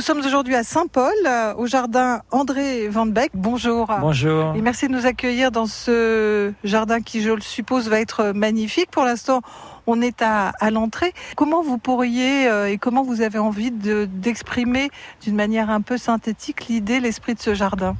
Nous 0.00 0.06
sommes 0.06 0.24
aujourd'hui 0.24 0.54
à 0.54 0.64
Saint-Paul, 0.64 1.12
euh, 1.26 1.52
au 1.56 1.66
jardin 1.66 2.22
André 2.30 2.88
Van 2.88 3.04
Beek. 3.04 3.32
Bonjour. 3.34 3.86
Bonjour. 4.00 4.54
Et 4.56 4.62
merci 4.62 4.88
de 4.88 4.92
nous 4.92 5.04
accueillir 5.04 5.52
dans 5.52 5.66
ce 5.66 6.54
jardin 6.64 7.02
qui, 7.02 7.20
je 7.20 7.28
le 7.28 7.42
suppose, 7.42 7.90
va 7.90 8.00
être 8.00 8.32
magnifique. 8.34 8.90
Pour 8.90 9.04
l'instant, 9.04 9.42
on 9.86 10.00
est 10.00 10.22
à, 10.22 10.54
l'entrée. 10.70 11.12
Comment 11.36 11.62
vous 11.62 11.76
pourriez 11.76 12.48
euh, 12.48 12.70
et 12.70 12.78
comment 12.78 13.02
vous 13.02 13.20
avez 13.20 13.38
envie 13.38 13.70
d'exprimer 13.70 14.88
d'une 15.22 15.34
manière 15.34 15.68
un 15.68 15.82
peu 15.82 15.98
synthétique 15.98 16.68
l'idée, 16.68 16.98
l'esprit 16.98 17.34
de 17.34 17.40
ce 17.40 17.52
jardin? 17.52 17.94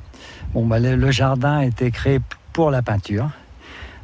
Bon, 0.54 0.64
bah, 0.64 0.78
le, 0.78 1.10
jardin 1.10 1.58
a 1.58 1.64
été 1.66 1.90
créé 1.90 2.18
pour 2.54 2.70
la 2.70 2.80
peinture. 2.80 3.28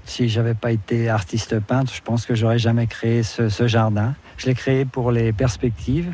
Si 0.04 0.28
j'avais 0.28 0.52
pas 0.52 0.70
été 0.70 1.08
artiste 1.08 1.58
peintre, 1.60 1.94
je 1.94 2.02
pense 2.02 2.26
que 2.26 2.34
j'aurais 2.34 2.58
jamais 2.58 2.88
créé 2.88 3.22
ce, 3.22 3.66
jardin. 3.66 4.14
Je 4.36 4.48
l'ai 4.48 4.54
créé 4.54 4.84
pour 4.84 5.12
les 5.12 5.32
perspectives, 5.32 6.12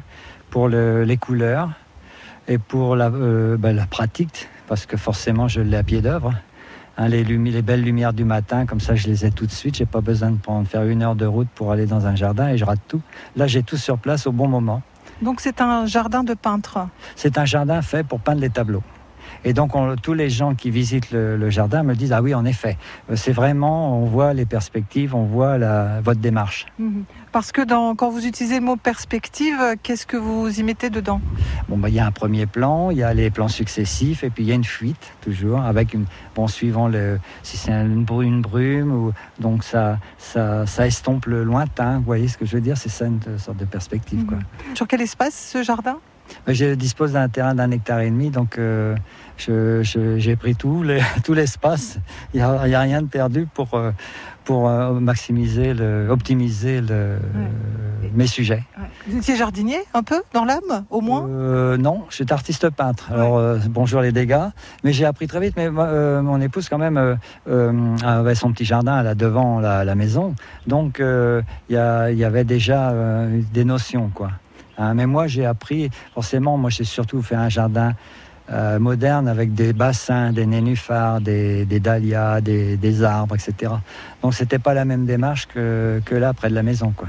pour 0.53 0.69
les 0.69 1.17
couleurs 1.17 1.71
et 2.47 2.59
pour 2.59 2.95
la, 2.95 3.07
euh, 3.07 3.57
bah, 3.57 3.73
la 3.73 3.87
pratique, 3.87 4.49
parce 4.69 4.85
que 4.85 4.99
forcément 4.99 5.49
je 5.49 5.63
l'ai 5.63 5.79
à 5.79 5.83
pied 5.83 6.03
d'œuvre. 6.03 6.35
Hein, 6.99 7.09
les, 7.09 7.25
les, 7.25 7.63
belles 7.63 7.83
lumières 7.83 8.13
du 8.13 8.25
matin, 8.25 8.67
comme 8.67 8.79
ça 8.79 8.95
je 8.95 9.07
les 9.07 9.25
ai 9.25 9.31
tout 9.31 9.47
de 9.47 9.51
suite. 9.51 9.77
J'ai 9.77 9.87
pas 9.87 10.03
besoin 10.03 10.31
de 10.31 10.37
prendre, 10.37 10.69
faire 10.69 10.83
une 10.83 11.03
heure 11.03 11.17
de 11.17 11.25
route 11.25 11.49
pour 11.55 11.73
aller 11.73 11.87
dans 11.87 12.07
un 12.07 12.15
jardin 12.15 12.49
et 12.51 12.59
je 12.59 12.67
rate 12.67 12.83
tout. 12.87 13.01
Là, 13.35 13.47
j'ai 13.47 13.63
tout 13.63 13.79
sur 13.79 13.97
place 13.97 14.27
au 14.27 14.33
bon 14.33 14.47
moment. 14.47 14.83
Donc 15.23 15.41
c'est 15.41 15.63
un 15.63 15.87
jardin 15.87 16.23
de 16.23 16.35
peintre 16.35 16.87
C'est 17.17 17.39
un 17.39 17.47
jardin 17.47 17.81
fait 17.81 18.07
pour 18.07 18.21
peindre 18.21 18.43
les 18.43 18.51
tableaux. 18.51 18.83
Et 19.45 19.55
donc, 19.55 19.73
tous 20.03 20.15
les 20.15 20.31
gens 20.31 20.55
qui 20.55 20.71
visitent 20.71 21.11
le, 21.11 21.51
jardin 21.51 21.83
me 21.83 21.95
disent 21.95 22.13
Ah 22.13 22.23
oui, 22.23 22.35
en 22.35 22.45
effet, 22.45 22.77
euh, 23.11 23.17
c'est 23.17 23.33
vraiment, 23.33 23.99
on 23.99 24.05
voit 24.05 24.35
les 24.35 24.47
perspectives, 24.47 25.15
on 25.15 25.25
voit 25.25 25.59
la, 25.59 26.01
votre 26.01 26.21
démarche. 26.21 26.67
Mhm. 26.79 27.05
Parce 27.33 27.51
que 27.51 27.63
dans, 27.63 27.95
quand 27.95 28.11
vous 28.11 28.27
utilisez 28.27 28.57
le 28.57 28.65
mot 28.65 28.77
perspective, 28.77 29.57
qu'est-ce 29.83 30.07
que 30.07 30.19
vous 30.19 30.61
y 30.61 30.63
mettez 30.63 30.91
dedans 30.91 31.21
Bon, 31.69 31.79
bah, 31.79 31.89
il 31.89 31.95
y 31.95 31.99
a 31.99 32.05
un 32.07 32.13
premier 32.13 32.45
plan, 32.45 32.91
il 32.91 32.99
y 32.99 33.03
a 33.03 33.15
les 33.15 33.31
plans 33.31 33.49
successifs, 33.49 34.23
et 34.23 34.29
puis 34.29 34.45
il 34.45 34.49
y 34.49 34.53
a 34.53 34.55
une 34.55 34.65
fuite, 34.65 35.15
toujours, 35.23 35.63
avec 35.63 35.95
une. 35.95 36.05
Bon, 36.35 36.47
suivant 36.47 36.89
le, 36.89 37.19
si 37.43 37.57
c'est 37.57 37.73
une 37.73 38.05
brume, 38.05 38.43
brume, 38.43 38.93
ou, 38.93 39.13
donc 39.41 39.65
ça, 39.65 39.99
ça, 40.19 40.67
ça, 40.67 40.87
estompe 40.87 41.25
le 41.25 41.43
lointain. 41.43 41.99
Vous 41.99 42.05
voyez 42.05 42.29
ce 42.29 42.37
que 42.37 42.45
je 42.45 42.55
veux 42.55 42.61
dire 42.61 42.77
C'est 42.77 42.91
ça 42.91 43.07
une 43.07 43.21
sorte 43.39 43.57
de 43.57 43.65
perspective. 43.65 44.27
Quoi. 44.27 44.37
Mhm. 44.37 44.77
Sur 44.77 44.87
quel 44.87 45.01
espace 45.01 45.35
ce 45.35 45.63
jardin? 45.63 45.99
Je 46.47 46.75
dispose 46.75 47.13
d'un 47.13 47.29
terrain 47.29 47.55
d'un 47.55 47.71
hectare 47.71 48.01
et 48.01 48.11
demi, 48.11 48.31
donc 48.31 48.59
euh, 49.49 49.83
j'ai 49.83 50.37
pris 50.37 50.55
tout, 50.55 50.83
l'espace. 51.29 51.99
Il 52.35 52.39
n'y 52.39 52.43
a, 52.43 52.81
rien 52.81 53.03
de 53.03 53.09
perdu 53.09 53.47
pour, 53.53 53.75
euh, 53.75 53.91
pour 54.45 54.69
euh, 54.69 54.93
maximiser, 55.01 55.75
le, 55.75 56.09
optimiser 56.11 56.81
le, 56.81 57.17
mes 58.15 58.27
sujets. 58.27 58.63
Vous 59.07 59.19
étiez 59.19 59.37
jardinier 59.37 59.79
un 59.95 60.03
peu, 60.03 60.23
dans 60.33 60.45
l'âme, 60.45 60.85
au 60.91 61.01
moins 61.01 61.27
Non, 61.77 62.05
je 62.11 62.17
suis 62.17 62.27
artiste 62.31 62.69
peintre. 62.71 63.11
Alors, 63.13 63.59
bonjour 63.69 64.01
les 64.01 64.13
dégâts. 64.13 64.49
Mais 64.85 64.93
j'ai 64.93 65.05
appris 65.05 65.27
très 65.27 65.41
vite. 65.41 65.55
Mais 65.57 65.71
mon 65.71 66.41
épouse, 66.41 66.69
quand 66.69 66.79
même, 66.79 67.19
avait 68.05 68.35
son 68.35 68.53
petit 68.53 68.65
jardin 68.65 69.03
là 69.03 69.15
devant 69.15 69.61
la, 69.61 69.85
la 69.85 69.95
maison. 69.95 70.35
Donc, 70.67 71.01
il 71.01 71.45
y, 71.71 71.75
y, 71.75 72.25
avait 72.25 72.45
déjà 72.45 72.93
des 73.53 73.65
notions, 73.65 74.11
quoi. 74.15 74.31
Hein, 74.79 74.95
mais 74.95 75.07
moi, 75.07 75.27
j'ai 75.27 75.47
appris, 75.47 75.91
forcément, 76.15 76.57
moi, 76.57 76.71
j'ai 76.71 76.85
surtout 76.85 77.23
fait 77.23 77.35
un 77.35 77.49
jardin 77.49 77.95
euh, 78.51 78.79
moderne 78.79 79.29
avec 79.29 79.55
des 79.55 79.73
bassins, 79.73 80.33
des 80.33 80.47
nénuphars, 80.47 81.21
des, 81.21 81.65
dahlias, 81.65 82.41
des, 82.41 83.03
arbres, 83.03 83.37
etc. 83.37 83.73
Donc, 84.23 84.35
c'était 84.35 84.59
pas 84.59 84.75
la 84.75 84.85
même 84.85 85.07
démarche 85.07 85.47
que, 85.47 86.03
là, 86.11 86.33
près 86.33 86.49
de 86.49 86.55
la 86.55 86.63
maison. 86.63 86.93
Quoi. 86.97 87.09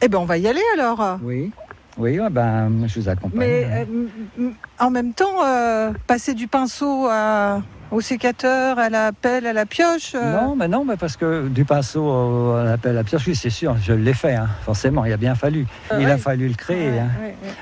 Eh 0.00 0.08
bien, 0.08 0.18
on 0.18 0.24
va 0.24 0.38
y 0.38 0.48
aller 0.48 0.62
alors. 0.74 1.18
Oui. 1.22 1.52
Oui, 1.98 2.18
ben, 2.30 2.70
je 2.86 3.00
vous 3.00 3.08
accompagne. 3.08 3.38
Mais 3.38 3.66
euh, 3.70 4.50
en 4.78 4.90
même 4.90 5.12
temps, 5.12 5.44
euh, 5.44 5.92
passer 6.06 6.34
du 6.34 6.48
pinceau 6.48 7.06
à 7.10 7.60
au 7.90 8.00
sécateur, 8.00 8.78
à 8.78 8.88
la 8.88 9.12
pelle, 9.12 9.46
à 9.46 9.52
la 9.52 9.66
pioche 9.66 10.14
euh. 10.14 10.40
Non, 10.40 10.56
mais 10.56 10.66
non, 10.66 10.82
mais 10.82 10.96
parce 10.96 11.18
que 11.18 11.46
du 11.48 11.66
pinceau 11.66 12.52
à 12.52 12.64
la 12.64 12.78
pelle, 12.78 12.92
à 12.92 13.00
la 13.00 13.04
pioche, 13.04 13.26
oui, 13.26 13.36
c'est 13.36 13.50
sûr, 13.50 13.76
je 13.82 13.92
l'ai 13.92 14.14
fait, 14.14 14.34
hein, 14.34 14.48
forcément, 14.64 15.04
il 15.04 15.12
a 15.12 15.18
bien 15.18 15.34
fallu. 15.34 15.66
Ah 15.90 15.96
il 16.00 16.08
a 16.08 16.16
fallu 16.16 16.48
le 16.48 16.54
créer. 16.54 16.98
Hein. 16.98 17.08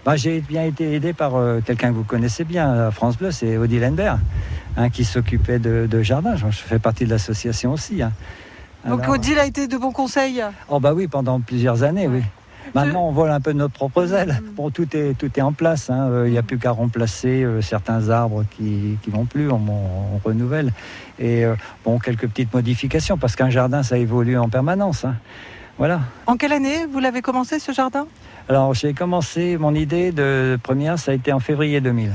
Bah, 0.05 0.15
j'ai 0.15 0.41
bien 0.41 0.63
été 0.63 0.95
aidé 0.95 1.13
par 1.13 1.33
quelqu'un 1.67 1.89
que 1.89 1.95
vous 1.95 2.05
connaissez 2.05 2.45
bien, 2.45 2.93
France 2.93 3.17
Bleu, 3.17 3.33
c'est 3.33 3.57
Odile 3.57 3.81
Lembert, 3.81 4.19
hein, 4.77 4.89
qui 4.89 5.05
s'occupait 5.05 5.59
de, 5.59 6.03
jardin. 6.03 6.37
Je 6.37 6.47
fais 6.51 6.79
partie 6.79 7.07
de 7.07 7.11
l'association 7.11 7.73
aussi. 7.73 8.01
Donc 8.87 9.09
Odile 9.09 9.41
a 9.41 9.47
été 9.47 9.67
de 9.67 9.77
bons 9.77 9.91
conseils 9.91 10.45
Oh 10.69 10.79
bah 10.79 10.95
oui, 10.95 11.09
pendant 11.09 11.41
plusieurs 11.41 11.83
années, 11.83 12.07
oui. 12.07 12.23
Maintenant, 12.75 13.09
on 13.09 13.13
vole 13.13 13.31
un 13.31 13.41
peu 13.41 13.53
notre 13.53 13.75
propre 13.75 14.13
aile. 14.13 14.41
Mm. 14.43 14.55
Bon, 14.55 14.71
tout 14.71 14.97
est, 14.97 15.15
tout 15.19 15.31
est 15.37 15.43
en 15.43 15.53
place. 15.53 15.91
Hein. 15.91 16.09
Euh, 16.11 16.29
il 16.29 16.33
n'y 16.33 16.39
a 16.39 16.43
plus 16.43 16.59
qu'à 16.59 16.71
remplacer 16.71 17.43
euh, 17.43 17.61
certains 17.61 18.11
arbres 18.11 18.45
qui 18.51 18.99
ne 19.07 19.13
vont 19.13 19.27
plus. 19.27 19.51
On, 19.51 19.61
renouvelle. 20.25 20.73
Et 21.19 21.45
euh, 21.45 21.55
bon, 21.85 21.99
quelques 21.99 22.29
petites 22.29 22.53
modifications, 22.53 23.17
parce 23.17 23.37
qu'un 23.37 23.51
jardin, 23.51 23.83
ça 23.83 23.99
évolue 23.99 24.39
en 24.39 24.49
permanence. 24.49 25.05
Hein. 25.05 25.17
Voilà. 25.79 26.01
En 26.27 26.37
quelle 26.37 26.53
année 26.53 26.87
vous 26.87 27.01
l'avez 27.01 27.23
commencé, 27.23 27.59
ce 27.59 27.73
jardin? 27.73 28.07
Alors, 28.49 28.75
j'ai 28.75 28.93
commencé, 28.93 29.57
mon 29.57 29.75
idée 29.75 30.13
de 30.13 30.59
première, 30.63 30.99
ça 30.99 31.13
a 31.13 31.15
été 31.15 31.33
en 31.33 31.41
février 31.41 31.81
2000. 31.81 32.13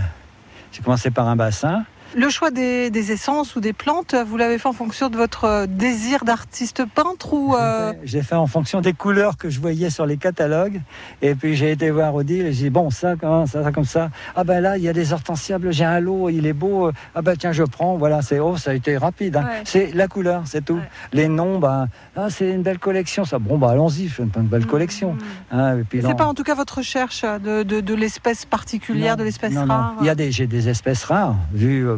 J'ai 0.71 0.81
commencé 0.83 1.09
par 1.09 1.27
un 1.27 1.35
bassin. 1.35 1.83
Le 2.17 2.29
choix 2.29 2.49
des, 2.49 3.11
essences 3.11 3.57
ou 3.57 3.59
des 3.59 3.73
plantes, 3.73 4.15
vous 4.15 4.37
l'avez 4.37 4.57
fait 4.57 4.69
en 4.69 4.73
fonction 4.73 5.09
de 5.09 5.17
votre 5.17 5.43
euh, 5.43 5.65
désir 5.67 6.23
d'artiste 6.23 6.85
peintre 6.85 7.33
ou 7.33 7.55
euh, 7.55 7.91
J'ai 8.05 8.21
fait 8.21 8.35
en 8.35 8.47
fonction 8.47 8.79
des 8.79 8.93
couleurs 8.93 9.35
que 9.35 9.49
je 9.49 9.59
voyais 9.59 9.89
sur 9.89 10.05
les 10.05 10.15
catalogues. 10.15 10.79
Et 11.21 11.35
puis 11.35 11.55
j'ai 11.55 11.71
été 11.71 11.91
voir 11.91 12.15
Odile 12.15 12.45
et 12.45 12.53
j'ai 12.53 12.63
dit 12.63 12.69
bon 12.69 12.89
ça, 12.89 13.15
ça, 13.19 13.63
ça 13.63 13.71
comme 13.73 13.83
ça. 13.83 14.11
Ah 14.33 14.45
ben 14.45 14.61
là 14.61 14.77
il 14.77 14.83
y 14.83 14.87
a 14.87 14.93
des 14.93 15.11
hortensiables, 15.11 15.73
j'ai 15.73 15.83
un 15.83 15.99
lot, 15.99 16.29
il 16.29 16.45
est 16.45 16.53
beau. 16.53 16.89
Ah 17.15 17.21
ben 17.21 17.35
tiens 17.35 17.51
je 17.51 17.63
prends. 17.63 17.97
Voilà 17.97 18.21
c'est 18.21 18.39
oh 18.39 18.55
ça 18.55 18.71
a 18.71 18.73
été 18.75 18.95
rapide. 18.95 19.35
Hein. 19.35 19.49
C'est 19.65 19.93
la 19.93 20.07
couleur, 20.07 20.43
c'est 20.45 20.63
tout. 20.63 20.79
Les 21.11 21.27
noms, 21.27 21.59
ben 21.59 21.89
ah, 22.15 22.29
c'est 22.29 22.49
une 22.49 22.63
belle 22.63 22.79
collection 22.79 23.25
ça. 23.25 23.39
Bon 23.39 23.57
bah 23.57 23.71
allons-y, 23.71 24.07
je 24.07 24.13
fais 24.13 24.23
une 24.23 24.29
belle 24.29 24.67
collection. 24.67 25.13
Mmh. 25.13 25.19
Hein, 25.51 25.77
c'est 25.91 26.17
pas 26.17 26.27
en 26.27 26.33
tout 26.33 26.43
cas 26.43 26.55
votre 26.55 26.77
recherche 26.77 27.23
de, 27.23 27.63
de, 27.63 27.93
l'espèce 27.93 28.45
particulière, 28.45 29.17
de 29.17 29.23
l'espèce 29.23 29.57
rare. 29.57 29.95
Il 29.99 30.07
y 30.07 30.09
a 30.09 30.15
des 30.15 30.31
j'ai 30.31 30.47
des 30.47 30.69
espèces 30.69 31.03
rares 31.03 31.35
vu 31.53 31.87
euh, 31.87 31.97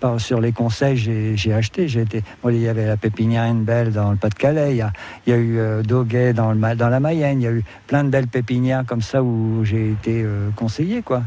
bon, 0.00 0.18
sur 0.18 0.40
les 0.40 0.52
conseils, 0.52 0.96
j'ai 0.96 1.54
acheté. 1.54 1.88
J'ai 1.88 2.02
été, 2.02 2.22
il 2.48 2.58
y 2.58 2.68
avait 2.68 2.86
la 2.86 2.96
pépinière 2.96 3.52
belle 3.54 3.92
dans 3.92 4.10
le 4.10 4.16
Pas-de-Calais, 4.16 4.72
il, 4.72 4.76
y 4.76 5.32
a, 5.32 5.36
eu 5.36 5.58
euh, 5.58 5.82
Doguet 5.82 6.32
dans, 6.32 6.52
le, 6.52 6.74
dans 6.74 6.88
la 6.88 7.00
Mayenne, 7.00 7.40
il 7.40 7.44
y 7.44 7.46
a 7.46 7.52
eu 7.52 7.64
plein 7.86 8.04
de 8.04 8.08
belles 8.08 8.28
pépinières 8.28 8.84
comme 8.86 9.02
ça 9.02 9.22
où 9.22 9.64
j'ai 9.64 9.90
été 9.90 10.22
euh, 10.22 10.50
conseiller, 10.56 11.02
quoi. 11.02 11.22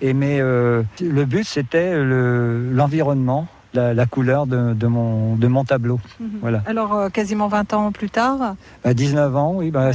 Et 0.00 0.14
mais 0.14 0.40
euh, 0.40 0.82
le 1.00 1.24
but, 1.24 1.44
c'était 1.44 1.94
l'environnement. 2.02 3.46
la, 3.74 4.06
couleur 4.06 4.46
de, 4.46 4.86
mon, 4.86 5.36
de 5.36 5.46
mon 5.46 5.64
tableau. 5.64 6.00
Mhm. 6.18 6.30
Voilà. 6.40 6.62
Alors, 6.66 7.12
quasiment 7.12 7.48
20 7.48 7.72
ans 7.74 7.92
plus 7.92 8.10
tard? 8.10 8.56
19 8.84 9.32
bah, 9.32 9.38
ans, 9.38 9.52
oui, 9.56 9.70
bah, 9.70 9.90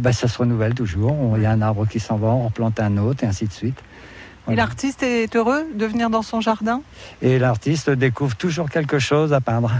bah, 0.00 0.12
ça 0.12 0.28
se 0.28 0.38
renouvelle 0.38 0.74
toujours. 0.74 1.16
Il 1.36 1.42
y 1.42 1.46
a 1.46 1.52
un 1.52 1.62
arbre 1.62 1.86
qui 1.86 2.00
s'en 2.00 2.16
va, 2.16 2.28
on 2.28 2.46
replante 2.46 2.80
un 2.80 2.96
autre, 2.98 3.24
et 3.24 3.26
ainsi 3.26 3.46
de 3.46 3.52
suite. 3.52 3.78
Et 4.50 4.54
l'artiste 4.54 5.02
est 5.02 5.34
heureux 5.36 5.64
de 5.74 5.86
venir 5.86 6.10
dans 6.10 6.22
son 6.22 6.40
jardin? 6.40 6.82
Et 7.22 7.38
l'artiste 7.38 7.90
découvre 7.90 8.36
toujours 8.36 8.68
quelque 8.68 8.98
chose 8.98 9.32
à 9.32 9.40
peindre. 9.40 9.70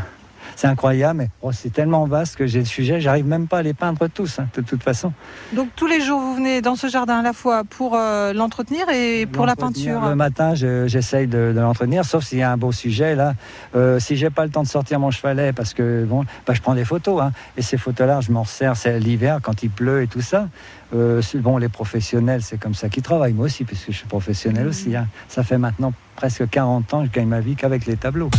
C'est 0.57 0.67
incroyable, 0.67 1.19
mais 1.19 1.31
oh, 1.43 1.53
c'est 1.53 1.73
tellement 1.73 2.07
vaste 2.07 2.37
que 2.37 2.47
j'ai 2.47 2.61
le 2.61 2.65
sujet, 2.65 3.01
j'arrive 3.01 3.27
même 3.27 3.49
pas 3.49 3.59
à 3.59 3.63
les 3.63 3.75
peindre 3.75 4.07
tous, 4.09 4.39
hein, 4.39 4.49
de 4.57 4.63
toute 4.63 4.83
façon. 4.83 5.13
Donc 5.53 5.69
tous 5.77 5.87
les 5.87 6.01
jours, 6.01 6.21
vous 6.21 6.37
venez 6.37 6.61
dans 6.61 6.77
ce 6.77 6.87
jardin 6.87 7.19
à 7.19 7.23
la 7.23 7.33
fois 7.33 7.65
pour 7.65 7.95
euh, 7.95 8.33
l'entretenir 8.33 8.89
et 8.89 9.27
pour 9.27 9.47
la 9.47 9.57
peinture 9.57 10.01
Le 10.09 10.15
matin, 10.15 10.55
j'essaye 10.55 11.27
de, 11.27 11.53
l'entretenir, 11.55 12.05
sauf 12.05 12.25
s'il 12.25 12.39
y 12.39 12.43
a 12.43 12.53
un 12.53 12.57
beau 12.57 12.73
sujet. 12.73 13.15
Là, 13.15 13.35
euh, 13.75 13.99
si 13.99 14.17
j'ai 14.17 14.31
pas 14.31 14.45
le 14.45 14.51
temps 14.51 14.63
de 14.63 14.69
sortir 14.69 15.01
mon 15.01 15.11
chevalet, 15.11 15.53
parce 15.53 15.75
que 15.75 16.05
bon, 16.05 16.25
bah, 16.47 16.55
je 16.55 16.61
prends 16.61 16.75
des 16.75 16.85
photos, 16.85 17.23
hein, 17.23 17.33
et 17.57 17.63
ces 17.63 17.77
photos-là, 17.77 18.21
je 18.21 18.31
m'en 18.31 18.45
sers, 18.45 18.77
c'est 18.77 18.99
l'hiver 18.99 19.41
quand 19.43 19.63
il 19.63 19.71
pleut 19.71 20.03
et 20.03 20.07
tout 20.07 20.23
ça. 20.23 20.49
Euh, 20.95 21.21
bon, 21.37 21.59
les 21.59 21.69
professionnels, 21.69 22.43
c'est 22.43 22.59
comme 22.59 22.75
ça 22.75 22.89
qu'ils 22.89 23.03
travaillent. 23.03 23.33
Moi 23.33 23.47
aussi, 23.47 23.65
puisque 23.65 23.91
je 23.91 23.97
suis 23.97 24.07
professionnel 24.07 24.67
aussi. 24.69 24.95
Hein. 24.95 25.09
Ça 25.29 25.43
fait 25.43 25.59
maintenant 25.59 25.93
presque 26.17 26.49
40 26.49 26.95
ans 26.95 27.01
que 27.01 27.07
je 27.07 27.13
gagne 27.13 27.29
ma 27.29 27.41
vie 27.41 27.57
qu'avec 27.57 27.87
les 27.87 27.97
tableaux. 27.97 28.31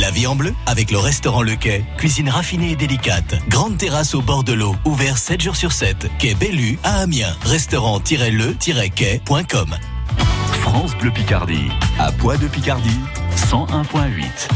La 0.00 0.10
vie 0.10 0.26
en 0.26 0.34
bleu 0.34 0.54
avec 0.66 0.90
le 0.90 0.98
restaurant 0.98 1.42
Le 1.42 1.54
Quai. 1.54 1.84
Cuisine 1.98 2.30
raffinée 2.30 2.72
et 2.72 2.76
délicate. 2.76 3.36
Grande 3.48 3.76
terrasse 3.76 4.14
au 4.14 4.22
bord 4.22 4.44
de 4.44 4.52
l'eau. 4.52 4.74
Ouvert 4.84 5.18
7 5.18 5.40
jours 5.40 5.56
sur 5.56 5.72
7. 5.72 6.08
Quai 6.18 6.34
Bellu 6.34 6.78
à 6.82 7.00
Amiens. 7.00 7.34
Restaurant-le-quai.com 7.44 9.76
France 10.52 10.94
Bleu 10.96 11.10
Picardie. 11.10 11.70
À 11.98 12.12
Poix 12.12 12.36
de 12.36 12.46
Picardie. 12.46 13.00
101.8. 13.36 14.48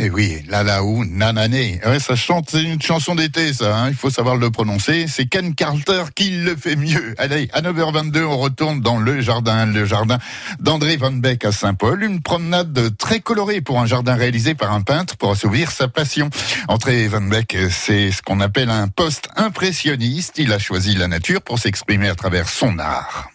Eh 0.00 0.10
oui, 0.10 0.44
là 0.48 0.62
là 0.62 0.84
où 0.84 1.04
nanané. 1.04 1.80
Ouais, 1.84 1.98
ça 1.98 2.14
chante, 2.14 2.50
c'est 2.50 2.62
une 2.62 2.80
chanson 2.80 3.16
d'été, 3.16 3.52
ça. 3.52 3.76
Hein. 3.76 3.88
il 3.88 3.96
faut 3.96 4.10
savoir 4.10 4.36
le 4.36 4.48
prononcer. 4.48 5.06
C'est 5.08 5.26
Ken 5.26 5.56
Carter 5.56 6.04
qui 6.14 6.30
le 6.30 6.54
fait 6.54 6.76
mieux. 6.76 7.16
Allez, 7.18 7.48
à 7.52 7.62
9h22, 7.62 8.22
on 8.22 8.38
retourne 8.38 8.80
dans 8.80 8.98
le 8.98 9.20
jardin, 9.20 9.66
le 9.66 9.84
jardin 9.84 10.18
d'André 10.60 10.96
Van 10.96 11.10
Beek 11.10 11.44
à 11.44 11.50
Saint-Paul. 11.50 12.04
Une 12.04 12.22
promenade 12.22 12.96
très 12.96 13.18
colorée 13.18 13.60
pour 13.60 13.80
un 13.80 13.86
jardin 13.86 14.14
réalisé 14.14 14.54
par 14.54 14.72
un 14.72 14.82
peintre 14.82 15.16
pour 15.16 15.32
assouvir 15.32 15.72
sa 15.72 15.88
passion. 15.88 16.30
André 16.68 17.08
Van 17.08 17.20
Beek, 17.20 17.56
c'est 17.68 18.12
ce 18.12 18.22
qu'on 18.22 18.40
appelle 18.40 18.70
un 18.70 18.86
post-impressionniste. 18.86 20.38
Il 20.38 20.52
a 20.52 20.60
choisi 20.60 20.94
la 20.94 21.08
nature 21.08 21.42
pour 21.42 21.58
s'exprimer 21.58 22.08
à 22.08 22.14
travers 22.14 22.48
son 22.48 22.78
art. 22.78 23.30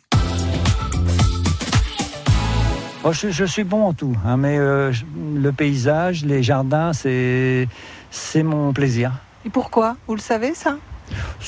Oh, 3.05 3.11
je, 3.11 3.43
suis 3.43 3.65
bon 3.65 3.87
en 3.87 3.93
tout, 3.93 4.15
hein, 4.25 4.37
mais 4.37 4.57
euh, 4.57 4.93
le 5.35 5.51
paysage, 5.51 6.23
les 6.23 6.41
jardins, 6.41 6.93
c'est 6.93 7.67
c'est 8.11 8.43
mon 8.43 8.71
plaisir. 8.71 9.11
Et 9.45 9.49
pourquoi? 9.49 9.97
Vous 10.07 10.15
le 10.15 10.21
savez 10.21 10.53
ça? 10.53 10.77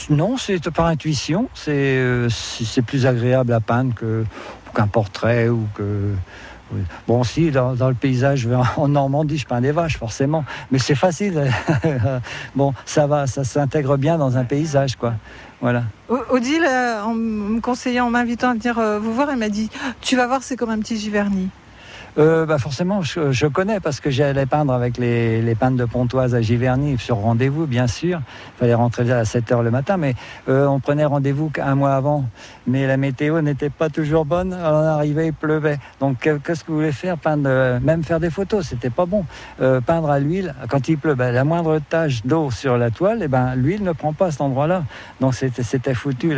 Non, 0.09 0.35
c'est 0.35 0.59
par 0.69 0.87
intuition. 0.87 1.47
Euh, 1.69 2.27
c'est 2.29 2.81
plus 2.81 3.05
agréable 3.05 3.53
à 3.53 3.61
peindre 3.61 3.93
qu'un 4.73 4.87
portrait 4.87 5.47
ou 5.47 5.65
que 5.75 6.13
Bon, 7.07 7.23
si, 7.23 7.51
dans, 7.51 7.73
le 7.73 7.93
paysage 7.93 8.47
en 8.77 8.87
Normandie, 8.87 9.37
je 9.37 9.45
peins 9.45 9.61
des 9.61 9.71
vaches, 9.71 9.97
forcément. 9.97 10.43
Mais 10.71 10.79
c'est 10.79 10.95
facile. 10.95 11.51
bon, 12.55 12.73
ça 12.85 13.07
va, 13.07 13.27
ça 13.27 13.43
s'intègre 13.43 13.97
bien 13.97 14.17
dans 14.17 14.37
un 14.37 14.43
paysage, 14.43 14.95
quoi. 14.95 15.13
Voilà. 15.61 15.83
Odile, 16.09 16.65
euh, 16.67 17.01
en 17.01 17.13
me 17.13 17.59
conseillant, 17.59 18.07
en 18.07 18.09
m'invitant 18.09 18.49
à 18.49 18.53
venir 18.53 18.77
euh, 18.77 18.99
vous 18.99 19.13
voir, 19.13 19.29
elle 19.29 19.37
m'a 19.37 19.49
dit 19.49 19.69
Tu 20.01 20.15
vas 20.15 20.27
voir, 20.27 20.43
c'est 20.43 20.55
comme 20.55 20.69
un 20.69 20.79
petit 20.79 20.97
Giverny. 20.97 21.49
Euh, 22.17 22.45
bah 22.45 22.57
forcément, 22.57 23.01
je, 23.01 23.47
connais 23.47 23.81
parce 23.81 23.99
que 23.99 24.09
j'allais 24.09 24.45
peindre 24.45 24.71
avec 24.71 24.97
les, 24.97 25.41
les 25.41 25.55
peintres 25.55 25.75
de 25.75 25.83
Pontoise 25.83 26.33
à 26.33 26.41
Giverny 26.41 26.97
sur 26.97 27.17
rendez-vous, 27.17 27.67
bien 27.67 27.87
sûr. 27.87 28.21
Il 28.55 28.59
fallait 28.59 28.73
rentrer 28.73 29.11
à 29.11 29.25
7 29.25 29.51
h 29.51 29.61
le 29.61 29.71
matin, 29.71 29.97
mais 29.97 30.15
euh, 30.47 30.65
on 30.65 30.79
prenait 30.79 31.03
rendez-vous 31.03 31.51
un 31.61 31.75
mois 31.75 31.93
avant. 31.93 32.25
Mais 32.67 32.87
la 32.87 32.95
météo 32.95 33.41
n'était 33.41 33.69
pas 33.69 33.89
toujours 33.89 34.23
bonne. 34.23 34.53
On 34.53 34.65
arrivait, 34.65 35.27
il 35.27 35.33
pleuvait. 35.33 35.77
Donc 35.99 36.19
qu'est-ce 36.19 36.63
que 36.63 36.71
vous 36.71 36.77
voulez 36.77 36.93
faire? 36.93 37.17
Peindre, 37.17 37.43
euh, 37.47 37.79
même 37.81 38.03
faire 38.03 38.21
des 38.21 38.29
photos, 38.29 38.65
c'était 38.67 38.89
pas 38.89 39.05
bon. 39.05 39.25
peindre 39.57 40.09
à 40.09 40.19
l'huile, 40.19 40.55
quand 40.69 40.87
il 40.87 40.97
pleut, 40.97 41.15
ben, 41.15 41.31
la 41.31 41.43
moindre 41.43 41.79
tache 41.89 42.25
d'eau 42.25 42.49
sur 42.49 42.77
la 42.77 42.91
toile, 42.91 43.19
eh 43.23 43.27
ben 43.27 43.55
l'huile 43.55 43.83
ne 43.83 43.91
prend 43.91 44.13
pas 44.13 44.27
à 44.27 44.31
cet 44.31 44.41
endroit-là. 44.41 44.83
Donc 45.19 45.33
c'était 45.35 45.93
foutu. 45.93 46.33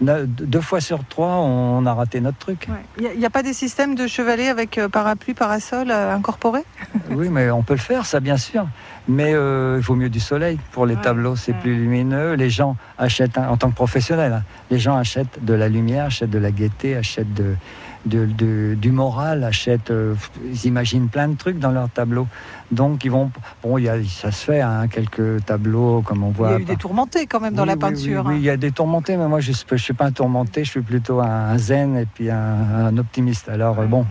Deux 0.00 0.60
fois 0.60 0.80
sur 0.80 1.04
trois, 1.04 1.36
on, 1.36 1.86
a 1.86 1.94
raté 1.94 2.20
notre 2.20 2.38
truc. 2.38 2.68
Il 2.98 3.18
n'y 3.18 3.26
a, 3.26 3.30
pas 3.30 3.42
des 3.42 3.52
systèmes 3.52 3.94
de 3.94 4.06
chevalet 4.06 4.48
avec 4.48 4.80
par 4.92 5.06
pluie 5.16 5.34
parasol 5.34 5.90
euh, 5.90 6.14
incorporé 6.14 6.60
Oui, 7.10 7.28
mais 7.28 7.50
on 7.50 7.62
peut 7.62 7.74
le 7.74 7.80
faire, 7.80 8.06
ça 8.06 8.20
bien 8.20 8.36
sûr. 8.36 8.66
Mais 9.08 9.34
euh, 9.34 9.78
il 9.78 9.82
vaut 9.82 9.96
mieux 9.96 10.10
du 10.10 10.20
soleil 10.20 10.58
pour 10.70 10.86
les 10.86 10.96
tableaux, 10.96 11.34
c'est 11.34 11.54
plus 11.54 11.74
lumineux. 11.74 12.34
Les 12.34 12.50
gens 12.50 12.76
achètent, 12.98 13.36
en 13.36 13.56
tant 13.56 13.70
que 13.70 13.74
professionnels, 13.74 14.32
hein, 14.32 14.42
les 14.70 14.78
gens 14.78 14.96
achètent 14.96 15.44
de 15.44 15.54
la 15.54 15.68
lumière, 15.68 16.06
achètent 16.06 16.30
de 16.30 16.38
la 16.38 16.52
gaieté, 16.52 16.96
achètent 16.96 17.34
de, 17.34 17.56
du 18.04 18.92
moral, 18.92 19.44
achètent, 19.44 19.90
euh, 19.90 20.14
ils 20.44 20.66
imaginent 20.66 21.08
plein 21.08 21.28
de 21.28 21.36
trucs 21.36 21.58
dans 21.58 21.70
leurs 21.70 21.90
tableaux. 21.90 22.26
Donc 22.70 23.04
ils 23.04 23.10
vont, 23.10 23.30
bon, 23.62 23.78
y 23.78 23.88
a, 23.88 23.96
ça 24.04 24.30
se 24.30 24.44
fait, 24.44 24.60
hein, 24.60 24.86
quelques 24.88 25.44
tableaux 25.44 26.02
comme 26.02 26.22
on 26.22 26.30
voit. 26.30 26.50
Il 26.50 26.52
y 26.52 26.56
a 26.56 26.60
eu 26.60 26.64
des 26.64 26.76
tourmentés 26.76 27.26
quand 27.26 27.40
même 27.40 27.54
dans 27.54 27.64
la 27.64 27.76
peinture. 27.76 28.24
Oui, 28.26 28.36
il 28.36 28.44
y 28.44 28.50
a 28.50 28.56
des 28.56 28.72
tourmentés, 28.72 29.16
mais 29.16 29.28
moi 29.28 29.40
je 29.40 29.52
ne 29.70 29.78
suis 29.78 29.94
pas 29.94 30.06
un 30.06 30.12
tourmenté, 30.12 30.64
je 30.64 30.70
suis 30.70 30.80
plutôt 30.80 31.20
un, 31.20 31.56
zen 31.58 31.96
et 31.96 32.06
puis 32.06 32.30
un, 32.30 32.96
optimiste. 32.96 33.48
Alors 33.48 33.82
bon. 33.82 34.06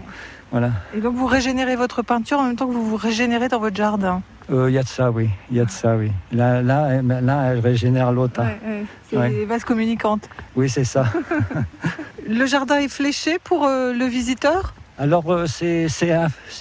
Et 0.93 1.00
donc 1.00 1.15
vous 1.15 1.27
régénérez 1.27 1.75
votre 1.75 2.01
peinture 2.01 2.39
en 2.39 2.43
même 2.43 2.55
temps 2.55 2.67
que 2.67 2.74
vous 2.74 2.86
vous 2.86 2.98
régénérez 2.98 3.48
dans 3.48 3.60
votre 3.60 3.75
jardin? 3.75 4.22
Euh, 4.51 4.70
Il 4.70 4.74
y 4.74 4.77
a 4.77 4.84
de 4.84 4.88
ça, 4.88 5.10
oui. 5.10 5.29
Il 5.50 5.58
y 5.58 5.60
a 5.62 5.65
de 5.65 5.72
ça, 5.72 5.96
oui. 5.96 6.12
Là, 6.34 6.62
là, 6.62 7.01
là 7.01 7.51
elle 7.51 7.60
régénère 7.60 8.12
l'autre. 8.12 8.41
C'est 9.10 9.29
les 9.29 9.46
vases 9.46 9.63
communicantes. 9.63 10.27
Oui, 10.55 10.70
c'est 10.70 10.84
ça. 10.84 11.05
le 12.27 12.46
jardin 12.46 12.79
est 12.79 12.89
fléché 12.89 13.39
pour 13.41 13.65
euh, 13.65 13.93
le 13.93 14.05
visiteur? 14.05 14.74
Alors 15.00 15.31
euh, 15.31 15.48
c'est 15.48 15.88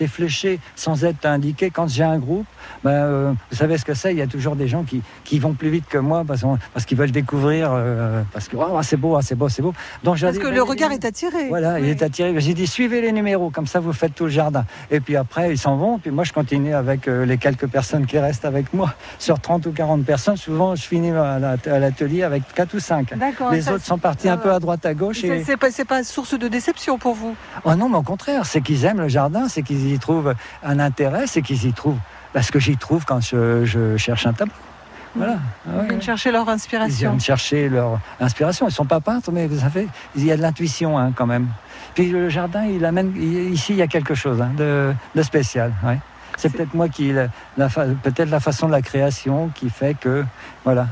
fléché 0.06 0.60
sans 0.76 1.04
être 1.04 1.26
indiqué. 1.26 1.70
Quand 1.70 1.88
j'ai 1.88 2.04
un 2.04 2.18
groupe, 2.18 2.46
ben, 2.84 2.90
euh, 2.90 3.32
vous 3.50 3.56
savez 3.56 3.78
ce 3.78 3.84
que 3.84 3.94
c'est, 3.94 4.12
il 4.12 4.18
y 4.18 4.22
a 4.22 4.26
toujours 4.26 4.56
des 4.56 4.68
gens 4.68 4.84
qui, 4.84 5.02
qui, 5.24 5.38
vont 5.38 5.54
plus 5.54 5.70
vite 5.70 5.86
que 5.88 5.98
moi 5.98 6.24
parce, 6.26 6.44
parce 6.72 6.84
qu'ils 6.86 6.98
veulent 6.98 7.10
découvrir, 7.10 7.70
euh, 7.72 8.22
parce 8.32 8.48
que 8.48 8.56
oh, 8.56 8.78
c'est 8.82 8.96
beau, 8.96 9.16
ah, 9.16 9.22
c'est 9.22 9.34
beau, 9.34 9.48
c'est 9.48 9.62
beau. 9.62 9.72
Donc, 10.04 10.20
parce 10.20 10.38
que 10.38 10.46
le 10.46 10.62
regard 10.62 10.92
est 10.92 11.04
attiré. 11.04 11.48
Voilà, 11.48 11.80
il 11.80 11.88
est 11.88 12.02
attiré. 12.02 12.38
J'ai 12.40 12.54
dit 12.54 12.66
suivez 12.66 13.00
les 13.00 13.12
numéros, 13.12 13.50
comme 13.50 13.66
ça 13.66 13.80
vous 13.80 13.92
faites 13.92 14.14
tout 14.14 14.24
le 14.24 14.30
jardin. 14.30 14.64
Et 14.90 15.00
puis 15.00 15.16
après, 15.16 15.50
ils 15.52 15.58
s'en 15.58 15.76
vont, 15.76 15.98
puis 15.98 16.10
moi 16.10 16.24
je 16.24 16.32
continue 16.32 16.74
avec 16.74 17.06
les 17.06 17.38
quelques 17.38 17.66
personnes 17.66 18.06
qui 18.06 18.18
restent 18.18 18.44
avec 18.44 18.72
moi. 18.72 18.94
Sur 19.18 19.40
30 19.40 19.66
ou 19.66 19.72
40 19.72 20.04
personnes, 20.04 20.36
souvent 20.36 20.74
je 20.74 20.82
finis 20.82 21.10
à 21.10 21.38
l'atelier 21.38 22.22
avec 22.22 22.42
4 22.54 22.74
ou 22.74 22.80
5. 22.80 23.14
Les 23.52 23.68
autres 23.68 23.84
sont 23.84 23.98
partis 23.98 24.28
un 24.28 24.36
peu 24.36 24.52
à 24.52 24.58
droite, 24.58 24.84
à 24.86 24.94
gauche. 24.94 25.24
Et... 25.24 25.44
C'est 25.44 25.56
pas, 25.56 25.68
pas 25.88 26.04
source 26.04 26.38
de 26.38 26.48
déception 26.48 26.98
pour 26.98 27.14
vous? 27.14 27.34
Oh 27.64 27.74
non, 27.74 27.88
mais 27.88 27.96
au 27.96 28.02
contraire 28.02 28.46
c'est 28.46 28.60
qu'ils 28.60 28.84
aiment 28.84 29.00
le 29.00 29.08
jardin, 29.08 29.48
c'est 29.48 29.62
qu'ils 29.62 29.92
y 29.92 29.98
trouvent 29.98 30.34
un 30.62 30.78
intérêt, 30.78 31.26
c'est 31.26 31.42
qu'ils 31.42 31.66
y 31.66 31.72
trouvent 31.72 31.98
parce 32.32 32.50
que 32.50 32.58
j'y 32.58 32.76
trouve 32.76 33.04
quand 33.04 33.20
je, 33.20 33.96
cherche 33.96 34.26
un 34.26 34.32
tableau. 34.32 34.54
Voilà. 35.16 35.38
Ils 35.66 35.88
viennent 35.88 36.02
chercher 36.02 36.30
leur 36.30 36.48
inspiration. 36.48 36.94
Ils 36.94 36.98
viennent 36.98 37.20
chercher 37.20 37.68
leur 37.68 38.00
inspiration. 38.20 38.66
Ils 38.66 38.70
ne 38.70 38.74
sont 38.74 38.84
pas 38.84 39.00
peintres, 39.00 39.32
mais 39.32 39.48
vous 39.48 39.58
savez, 39.58 39.88
il 40.14 40.24
y 40.24 40.30
a 40.30 40.36
de 40.36 40.42
l'intuition 40.42 40.98
hein, 40.98 41.12
quand 41.14 41.26
même. 41.26 41.48
Puis 41.94 42.10
le 42.10 42.28
jardin, 42.28 42.64
il 42.64 42.84
amène. 42.84 43.12
Ici, 43.52 43.72
il 43.72 43.78
y 43.78 43.82
a 43.82 43.88
quelque 43.88 44.14
chose 44.14 44.40
hein, 44.40 44.52
de, 44.56 44.94
spécial. 45.22 45.72
C'est 46.36 46.50
peut-être 46.50 46.74
moi 46.74 46.88
qui. 46.88 47.12
Peut-être 48.02 48.30
la 48.30 48.40
façon 48.40 48.68
de 48.68 48.72
la 48.72 48.82
création 48.82 49.50
qui 49.54 49.68
fait 49.68 49.94
que. 49.94 50.24
Voilà. 50.64 50.86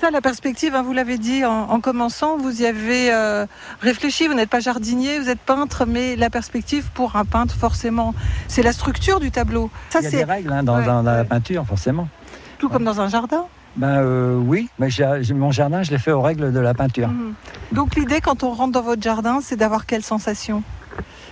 Ça, 0.00 0.12
la 0.12 0.20
perspective, 0.20 0.76
hein, 0.76 0.82
vous 0.82 0.92
l'avez 0.92 1.18
dit 1.18 1.44
en, 1.44 1.80
commençant, 1.80 2.36
vous 2.36 2.62
y 2.62 2.66
avez 2.66 3.12
euh, 3.12 3.46
réfléchi. 3.80 4.28
Vous 4.28 4.34
n'êtes 4.34 4.48
pas 4.48 4.60
jardinier, 4.60 5.18
vous 5.18 5.28
êtes 5.28 5.40
peintre, 5.40 5.86
mais 5.86 6.14
la 6.14 6.30
perspective 6.30 6.90
pour 6.94 7.16
un 7.16 7.24
peintre, 7.24 7.56
forcément, 7.56 8.14
c'est 8.46 8.62
la 8.62 8.72
structure 8.72 9.18
du 9.18 9.32
tableau. 9.32 9.70
Ça, 9.90 9.98
Il 10.00 10.04
y 10.04 10.06
a 10.06 10.10
des 10.10 10.24
règles 10.24 10.52
hein, 10.52 10.62
dans, 10.62 11.02
la 11.02 11.24
peinture, 11.24 11.66
forcément. 11.66 12.08
Tout 12.58 12.68
comme 12.68 12.84
dans 12.84 13.00
un 13.00 13.08
jardin 13.08 13.46
ben 13.76 13.98
euh, 13.98 14.34
oui, 14.34 14.68
mais 14.80 14.88
mon 15.34 15.52
jardin, 15.52 15.84
je 15.84 15.92
l'ai 15.92 15.98
fait 15.98 16.10
aux 16.10 16.22
règles 16.22 16.52
de 16.52 16.58
la 16.58 16.74
peinture. 16.74 17.08
Mhm. 17.08 17.34
Donc 17.70 17.94
l'idée, 17.94 18.20
quand 18.20 18.42
on 18.42 18.52
rentre 18.52 18.72
dans 18.72 18.82
votre 18.82 19.02
jardin, 19.02 19.40
c'est 19.40 19.54
d'avoir 19.54 19.86
quelle 19.86 20.02
sensation? 20.02 20.64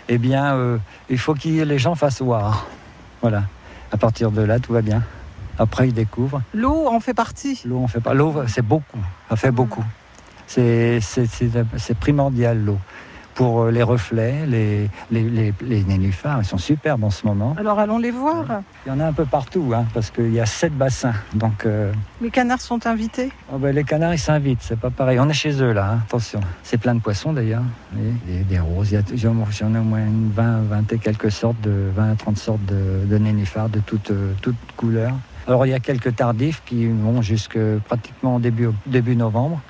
Eh 0.08 0.18
bien, 0.18 0.54
euh, 0.54 0.78
il 1.08 1.18
faut 1.18 1.35
que 1.35 1.49
les 1.49 1.78
gens 1.78 1.96
fassent 1.96 2.23
voir. 2.23 2.66
Voilà. 3.20 3.44
À 3.90 3.96
partir 3.96 4.30
de 4.30 4.42
là, 4.42 4.61
tout 4.61 4.73
va 4.73 4.82
bien. 4.82 5.02
Après, 5.58 5.88
ils 5.88 5.94
découvrent. 5.94 6.42
L'eau 6.54 6.86
en 6.88 7.00
fait 7.00 7.14
partie 7.14 7.62
L'eau 7.64 7.78
en 7.78 7.88
fait 7.88 8.00
pas. 8.00 8.14
L'eau, 8.14 8.34
c'est 8.46 8.66
beaucoup. 8.66 8.98
Ça 9.28 9.36
fait 9.36 9.50
beaucoup. 9.50 9.84
C'est 10.46 11.00
primordial, 11.98 12.64
l'eau 12.64 12.78
pour 13.36 13.60
euh, 13.60 13.70
les 13.70 13.82
reflets, 13.82 14.46
les, 14.46 14.88
les, 15.10 15.52
les, 15.60 15.84
nénuphars, 15.84 16.40
ils 16.40 16.46
sont 16.46 16.58
superbes 16.58 17.04
en 17.04 17.10
ce 17.10 17.26
moment. 17.26 17.54
Alors 17.58 17.78
allons 17.78 17.98
les 17.98 18.10
voir. 18.10 18.62
Il 18.84 18.88
y 18.88 18.92
en 18.92 18.98
a 18.98 19.04
un 19.06 19.12
peu 19.12 19.26
partout, 19.26 19.72
hein, 19.76 19.84
parce 19.94 20.10
qu'il 20.10 20.32
y 20.32 20.40
a 20.40 20.46
sept 20.46 20.72
bassins. 20.72 21.12
Donc, 21.34 21.66
euh, 21.66 21.92
Les 22.22 22.30
canards 22.30 22.62
sont 22.62 22.86
invités 22.86 23.30
oh, 23.52 23.58
ben, 23.58 23.75
Les 23.75 23.84
canards, 23.84 24.14
ils 24.14 24.18
s'invitent, 24.18 24.62
c'est 24.62 24.80
pas 24.80 24.90
pareil. 24.90 25.20
On 25.20 25.28
est 25.28 25.34
chez 25.34 25.62
eux 25.62 25.72
là, 25.72 25.92
hein, 25.92 26.00
attention. 26.06 26.40
C'est 26.62 26.78
plein 26.78 26.94
de 26.94 27.00
poissons 27.00 27.34
d'ailleurs, 27.34 27.62
des, 27.92 28.42
des, 28.42 28.58
roses. 28.58 28.96
J'en 29.14 29.75
ai 29.75 29.78
au 29.78 29.82
moins 29.82 29.98
une 29.98 30.30
20, 30.34 30.62
20 30.62 30.92
et 30.94 30.98
quelques 30.98 31.30
sortes, 31.30 31.60
de 31.60 31.90
20 31.94 32.12
à 32.12 32.14
30 32.14 32.38
sortes 32.38 32.64
de, 32.64 33.04
de 33.04 33.18
nénuphars 33.18 33.68
de 33.68 33.80
toutes, 33.80 34.12
euh, 34.12 34.32
toutes 34.40 34.56
couleurs. 34.76 35.14
Alors 35.46 35.66
il 35.66 35.70
y 35.70 35.74
a 35.74 35.80
quelques 35.80 36.16
tardifs 36.16 36.62
qui 36.66 36.86
vont 36.86 37.22
jusque 37.22 37.58
pratiquement 37.86 38.38
début, 38.38 38.70
début 38.86 39.16
novembre. 39.16 39.60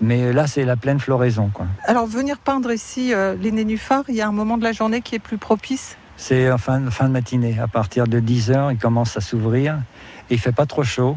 Mais 0.00 0.32
là, 0.32 0.46
c'est 0.46 0.64
la 0.64 0.76
pleine 0.76 1.00
floraison. 1.00 1.50
Quoi. 1.52 1.66
Alors, 1.84 2.06
venir 2.06 2.38
peindre 2.38 2.70
ici 2.70 3.14
euh, 3.14 3.34
les 3.40 3.50
nénuphars, 3.50 4.04
il 4.08 4.14
y 4.14 4.20
a 4.20 4.28
un 4.28 4.32
moment 4.32 4.58
de 4.58 4.62
la 4.62 4.72
journée 4.72 5.00
qui 5.00 5.14
est 5.14 5.20
plus 5.20 5.38
propice? 5.38 5.96
C'est 6.18 6.50
en 6.50 6.58
fin, 6.58 6.90
fin 6.90 7.06
de 7.06 7.12
matinée. 7.12 7.58
À 7.58 7.66
partir 7.66 8.06
de 8.06 8.20
10h, 8.20 8.72
il 8.72 8.78
commence 8.78 9.16
à 9.16 9.20
s'ouvrir. 9.20 9.78
Il 10.30 10.38
fait 10.38 10.52
pas 10.52 10.66
trop 10.66 10.82
chaud. 10.82 11.16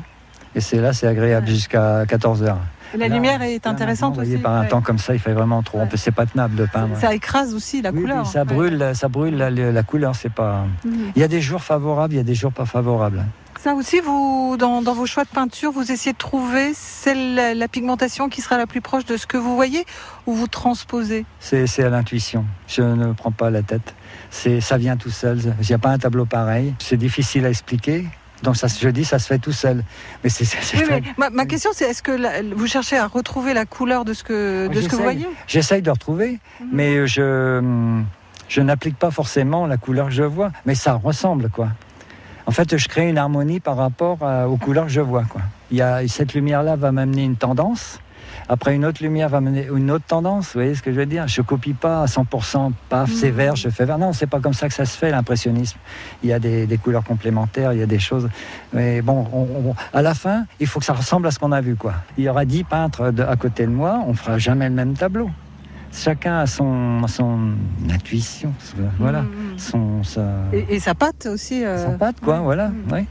Et 0.56 0.62
c'est 0.62 0.78
là, 0.78 0.94
c'est 0.94 1.08
agréable 1.08 1.48
jusqu'à 1.48 2.06
14h. 2.06 2.56
La 2.98 3.08
lumière 3.08 3.42
est 3.44 3.68
intéressante 3.68 4.18
aussi. 4.18 4.38
Par 4.38 4.56
un 4.56 4.66
temps 4.66 4.82
comme 4.82 4.98
ça, 4.98 5.14
il 5.14 5.20
fait 5.20 5.34
vraiment 5.34 5.62
trop. 5.62 5.80
Ouais. 5.80 5.90
C'est 5.96 6.12
pas 6.12 6.26
tenable 6.26 6.56
de 6.56 6.66
peindre. 6.66 6.98
Ça 6.98 7.14
écrase 7.14 7.54
aussi 7.54 7.82
la 7.82 7.92
couleur. 7.92 8.26
ça 8.26 8.44
brûle, 8.46 8.92
ça 8.94 9.08
brûle 9.10 9.38
la, 9.38 9.84
couleur. 9.84 10.16
C'est 10.16 10.34
pas. 10.34 10.66
Mhm. 10.84 11.12
Il 11.16 11.22
y 11.22 11.24
a 11.24 11.28
des 11.28 11.42
jours 11.42 11.62
favorables, 11.62 12.16
il 12.16 12.18
y 12.18 12.22
a 12.22 12.24
des 12.24 12.34
jours 12.34 12.52
pas 12.52 12.66
favorables. 12.66 13.24
Ça 13.62 13.74
aussi, 13.74 14.00
vous, 14.00 14.56
dans, 14.58 14.82
vos 14.82 15.06
choix 15.06 15.26
de 15.26 15.30
peinture, 15.30 15.74
vous 15.74 15.92
essayez 15.92 16.14
de 16.14 16.18
trouver 16.18 16.72
celle, 16.74 17.58
la 17.58 17.68
pigmentation 17.68 18.30
qui 18.30 18.42
sera 18.42 18.58
la 18.58 18.66
plus 18.66 18.80
proche 18.80 19.04
de 19.04 19.18
ce 19.18 19.28
que 19.28 19.36
vous 19.36 19.54
voyez 19.54 19.84
ou 20.28 20.34
vous 20.34 20.48
transposez? 20.48 21.26
C'est 21.42 21.84
à 21.84 21.90
l'intuition. 21.90 22.46
Je 22.70 22.82
ne 22.82 23.12
prends 23.12 23.34
pas 23.34 23.50
la 23.50 23.62
tête. 23.62 23.94
Ça 24.32 24.78
vient 24.78 24.96
tout 24.96 25.10
seul. 25.10 25.40
Il 25.60 25.68
n'y 25.68 25.74
a 25.74 25.78
pas 25.78 25.90
un 25.90 25.98
tableau 25.98 26.26
pareil. 26.26 26.74
C'est 26.80 26.96
difficile 26.96 27.46
à 27.46 27.50
expliquer. 27.50 28.06
Donc 28.44 28.56
ça, 28.56 28.68
je 28.68 28.88
dis, 28.88 29.04
ça 29.04 29.20
se 29.20 29.28
fait 29.28 29.40
tout 29.40 29.52
seul. 29.52 29.84
Mais 30.24 30.30
c'est. 30.30 30.46
ma, 31.18 31.46
question, 31.46 31.72
c'est 31.74 31.84
est-ce 31.84 32.02
que 32.02 32.54
vous 32.56 32.68
cherchez 32.68 32.98
à 32.98 33.08
retrouver 33.08 33.54
la 33.54 33.66
couleur 33.66 34.06
de 34.06 34.14
ce 34.14 34.24
que, 34.24 34.70
de 34.70 34.80
ce 34.80 34.88
que 34.88 34.96
vous 34.96 35.04
voyez 35.04 35.28
J'essaye 35.48 35.82
de 35.82 35.92
retrouver, 35.92 36.40
mhm. 36.62 36.70
mais 36.72 37.08
je, 37.08 38.02
je 38.48 38.62
n'applique 38.62 38.98
pas 38.98 39.12
forcément 39.12 39.68
la 39.68 39.76
couleur 39.76 40.06
que 40.08 40.14
je 40.14 40.24
vois. 40.24 40.54
Mais 40.66 40.76
ça 40.76 40.94
ressemble, 40.94 41.50
quoi. 41.50 41.68
En 42.50 42.52
fait, 42.52 42.78
je 42.78 42.88
crée 42.88 43.08
une 43.08 43.20
harmonie 43.20 43.60
par 43.60 43.78
rapport 43.78 44.18
aux 44.24 44.58
couleurs 44.58 44.86
que 44.86 44.92
je 44.92 45.02
vois. 45.02 45.24
Quoi. 45.24 45.42
Il 45.70 45.78
y 45.78 45.84
a, 45.84 46.08
cette 46.08 46.34
lumière-là 46.34 46.78
va 46.78 46.92
m'amener 46.92 47.24
une 47.24 47.36
tendance. 47.36 48.00
Après, 48.48 48.74
une 48.74 48.86
autre 48.86 49.04
lumière 49.04 49.30
va 49.30 49.40
mener 49.40 49.68
une 49.72 49.92
autre 49.92 50.06
tendance. 50.08 50.48
Vous 50.48 50.54
voyez 50.54 50.74
ce 50.74 50.82
que 50.82 50.92
je 50.92 50.98
veux 50.98 51.06
dire? 51.06 51.28
Je 51.28 51.44
copie 51.44 51.74
pas 51.74 52.02
à 52.02 52.06
100%, 52.08 52.72
paf, 52.90 53.12
c'est 53.12 53.30
vert, 53.30 53.56
je 53.56 53.70
fais 53.70 53.86
vert. 53.86 54.00
Non, 54.00 54.14
c'est 54.14 54.26
pas 54.26 54.40
comme 54.40 54.56
ça 54.56 54.68
que 54.68 54.74
ça 54.74 54.86
se 54.86 54.98
fait, 54.98 55.12
l'impressionnisme. 55.12 55.78
Il 56.24 56.30
y 56.32 56.34
a 56.34 56.40
des, 56.40 56.80
couleurs 56.82 57.04
complémentaires, 57.04 57.72
il 57.72 57.78
y 57.78 57.84
a 57.84 57.86
des 57.86 58.00
choses. 58.00 58.28
Mais 58.74 59.04
bon, 59.04 59.76
à 59.94 60.02
la 60.02 60.16
fin, 60.16 60.46
il 60.60 60.66
faut 60.66 60.80
que 60.80 60.86
ça 60.86 60.94
ressemble 60.94 61.28
à 61.28 61.32
ce 61.32 61.38
qu'on 61.38 61.52
a 61.52 61.62
vu. 61.62 61.76
Quoi. 61.76 61.94
Il 62.18 62.24
y 62.24 62.30
aura 62.30 62.46
dix 62.46 62.64
peintres 62.64 63.14
à 63.28 63.36
côté 63.36 63.68
de 63.68 63.72
moi, 63.72 64.02
on 64.08 64.16
fera 64.16 64.40
jamais 64.40 64.68
le 64.68 64.74
même 64.74 64.96
tableau 64.96 65.30
chacun 65.94 66.40
a 66.40 66.48
son, 66.48 67.06
son 67.08 67.52
intuition, 67.90 68.54
voilà, 69.00 69.24
mm, 69.24 69.26
mm. 69.26 69.60
son, 69.60 70.04
sa... 70.04 70.22
Et, 70.54 70.80
sa 70.80 70.96
patte 70.96 71.26
aussi. 71.26 71.64
Euh, 71.64 71.86
sa 71.86 71.92
patte, 71.92 72.20
quoi, 72.22 72.40
voilà, 72.40 72.70
mm. 72.70 73.06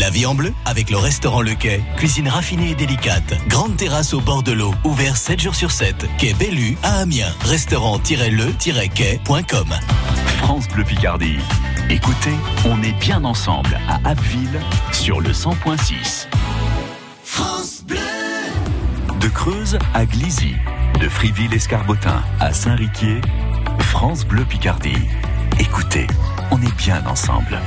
La 0.00 0.08
vie 0.10 0.24
en 0.24 0.34
bleu 0.34 0.54
avec 0.64 0.88
le 0.90 0.96
restaurant 0.96 1.42
Le 1.42 1.54
Quai. 1.54 1.82
Cuisine 1.96 2.26
raffinée 2.26 2.70
et 2.70 2.74
délicate. 2.74 3.34
Grande 3.48 3.76
terrasse 3.76 4.14
au 4.14 4.20
bord 4.20 4.42
de 4.42 4.52
l'eau. 4.52 4.72
Ouvert 4.84 5.18
7 5.18 5.38
jours 5.38 5.54
sur 5.54 5.70
7. 5.70 6.06
Quai 6.18 6.32
Bellu 6.34 6.78
à 6.82 7.00
Amiens. 7.00 7.30
Restaurant-le-quai.com. 7.44 9.68
France 10.38 10.66
Bleu 10.68 10.84
Picardie. 10.84 11.36
Écoutez, 11.90 12.32
on 12.64 12.82
est 12.82 12.98
bien 13.00 13.22
ensemble 13.24 13.76
à 13.88 14.00
Abbeville 14.08 14.60
sur 14.92 15.20
le 15.20 15.30
100.6. 15.30 16.26
France 17.22 17.82
Bleu. 17.86 17.98
De 19.20 19.28
Creuse 19.28 19.78
à 19.92 20.06
Glizy. 20.06 20.54
De 21.00 21.08
Friville-Escarbotin 21.08 22.22
à 22.40 22.52
Saint-Riquier. 22.52 23.20
France 23.80 24.24
Bleu 24.24 24.44
Picardie. 24.44 25.08
Écoutez, 25.58 26.06
on 26.50 26.60
est 26.62 26.76
bien 26.76 27.04
ensemble. 27.06 27.58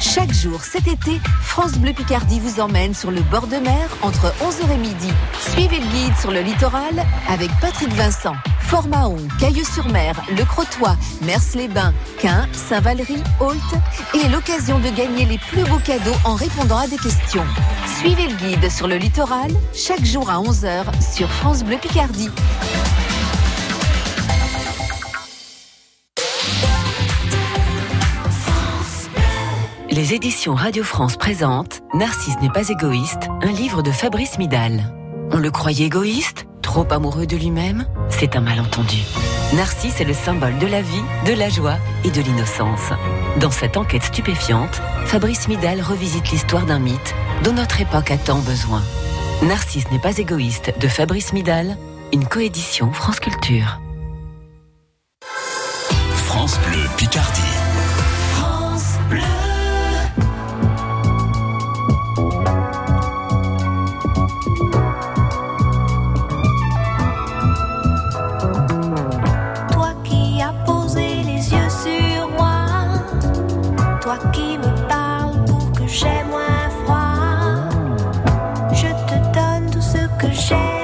Chaque 0.00 0.32
jour 0.32 0.60
cet 0.62 0.88
été, 0.88 1.20
France 1.40 1.78
Bleu 1.78 1.92
Picardie 1.92 2.40
vous 2.40 2.60
emmène 2.60 2.94
sur 2.94 3.10
le 3.10 3.20
bord 3.20 3.46
de 3.46 3.56
mer 3.56 3.88
entre 4.02 4.32
11h 4.42 4.72
et 4.74 4.78
midi. 4.78 5.12
Suivez 5.52 5.78
le 5.78 5.86
guide 5.86 6.16
sur 6.20 6.32
le 6.32 6.40
littoral 6.40 7.04
avec 7.28 7.48
Patrick 7.60 7.92
Vincent. 7.92 8.34
Formaon, 8.60 9.16
Cailleux-sur-Mer, 9.38 10.14
Le 10.36 10.44
Crotoy, 10.44 10.96
Mers-les-Bains, 11.22 11.92
Quin, 12.18 12.46
Saint-Valery, 12.52 13.22
Holt 13.40 13.58
et 14.14 14.28
l'occasion 14.28 14.78
de 14.78 14.88
gagner 14.90 15.26
les 15.26 15.38
plus 15.38 15.64
beaux 15.64 15.80
cadeaux 15.84 16.16
en 16.24 16.34
répondant 16.34 16.78
à 16.78 16.86
des 16.86 16.96
questions. 16.96 17.44
Suivez 18.00 18.28
le 18.28 18.34
guide 18.34 18.70
sur 18.70 18.88
le 18.88 18.96
littoral 18.96 19.50
chaque 19.74 20.06
jour 20.06 20.30
à 20.30 20.36
11h 20.36 20.84
sur 21.14 21.28
France 21.28 21.62
Bleu 21.62 21.76
Picardie. 21.76 22.30
Les 29.90 30.14
éditions 30.14 30.54
Radio 30.54 30.82
France 30.82 31.18
présentent 31.18 31.82
Narcisse 31.92 32.40
n'est 32.40 32.48
pas 32.48 32.70
égoïste, 32.70 33.28
un 33.42 33.52
livre 33.52 33.82
de 33.82 33.90
Fabrice 33.90 34.38
Midal. 34.38 34.94
On 35.30 35.36
le 35.36 35.50
croyait 35.50 35.84
égoïste 35.84 36.46
Trop 36.62 36.90
amoureux 36.90 37.26
de 37.26 37.36
lui-même 37.36 37.86
C'est 38.08 38.34
un 38.34 38.40
malentendu. 38.40 38.96
Narcisse 39.52 40.00
est 40.00 40.04
le 40.04 40.14
symbole 40.14 40.56
de 40.56 40.66
la 40.66 40.80
vie, 40.80 41.04
de 41.26 41.34
la 41.34 41.50
joie 41.50 41.76
et 42.04 42.10
de 42.10 42.22
l'innocence. 42.22 42.92
Dans 43.38 43.50
cette 43.50 43.76
enquête 43.76 44.02
stupéfiante, 44.02 44.82
Fabrice 45.06 45.48
Midal 45.48 45.80
revisite 45.80 46.30
l'histoire 46.30 46.66
d'un 46.66 46.78
mythe 46.78 47.14
dont 47.44 47.52
notre 47.52 47.80
époque 47.80 48.10
a 48.10 48.18
tant 48.18 48.40
besoin. 48.40 48.82
Narcisse 49.42 49.90
n'est 49.90 50.00
pas 50.00 50.18
égoïste 50.18 50.74
de 50.78 50.88
Fabrice 50.88 51.32
Midal, 51.32 51.76
une 52.12 52.26
coédition 52.26 52.92
France 52.92 53.20
Culture. 53.20 53.80
France 56.16 56.58
Bleu 56.66 56.82
Picardie. 56.96 57.40
France 58.34 58.98
Bleu. 59.08 59.49
Qui 74.32 74.58
me 74.58 74.88
parle 74.88 75.44
pour 75.46 75.72
que 75.72 75.86
j'aie 75.86 76.24
moins 76.24 76.68
froid, 76.84 77.68
je 78.72 78.88
te 79.08 79.16
donne 79.34 79.70
tout 79.70 79.80
ce 79.80 80.06
que 80.18 80.30
j'ai. 80.32 80.79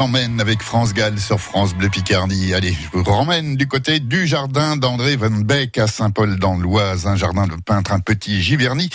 T'emmène 0.00 0.40
avec 0.40 0.62
France 0.62 0.94
Gall 0.94 1.18
sur 1.18 1.38
France 1.38 1.74
Bleu 1.74 1.90
Picardie. 1.90 2.54
Allez, 2.54 2.72
je 2.72 2.88
vous 2.90 3.04
ramène 3.04 3.56
du 3.56 3.68
côté 3.68 4.00
du 4.00 4.26
jardin 4.26 4.78
d'André 4.78 5.14
Van 5.16 5.28
Beek 5.28 5.76
à 5.76 5.86
Saint-Paul 5.86 6.38
dans 6.38 6.56
l'Oise, 6.56 7.06
un 7.06 7.16
jardin 7.16 7.46
de 7.46 7.56
peintre, 7.56 7.92
un 7.92 8.00
petit 8.00 8.40
Giverny. 8.40 8.88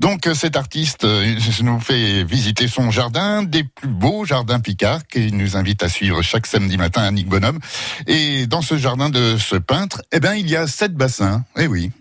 Donc 0.00 0.28
cet 0.34 0.56
artiste 0.56 1.04
euh, 1.04 1.36
nous 1.62 1.78
fait 1.78 2.24
visiter 2.24 2.66
son 2.66 2.90
jardin, 2.90 3.44
des 3.44 3.62
plus 3.62 3.86
beaux 3.86 4.24
jardins 4.24 4.58
picards, 4.58 5.06
qui 5.06 5.30
nous 5.30 5.56
invite 5.56 5.84
à 5.84 5.88
suivre 5.88 6.20
chaque 6.20 6.48
samedi 6.48 6.76
matin 6.76 7.02
à 7.02 7.12
Nick 7.12 7.28
Bonhomme. 7.28 7.60
Et 8.08 8.48
dans 8.48 8.60
ce 8.60 8.76
jardin 8.76 9.08
de 9.08 9.36
ce 9.36 9.54
peintre, 9.54 10.02
eh 10.10 10.18
ben, 10.18 10.34
il 10.34 10.50
y 10.50 10.56
a 10.56 10.66
sept 10.66 10.94
bassins. 10.94 11.44
Eh 11.56 11.68
oui. 11.68 11.92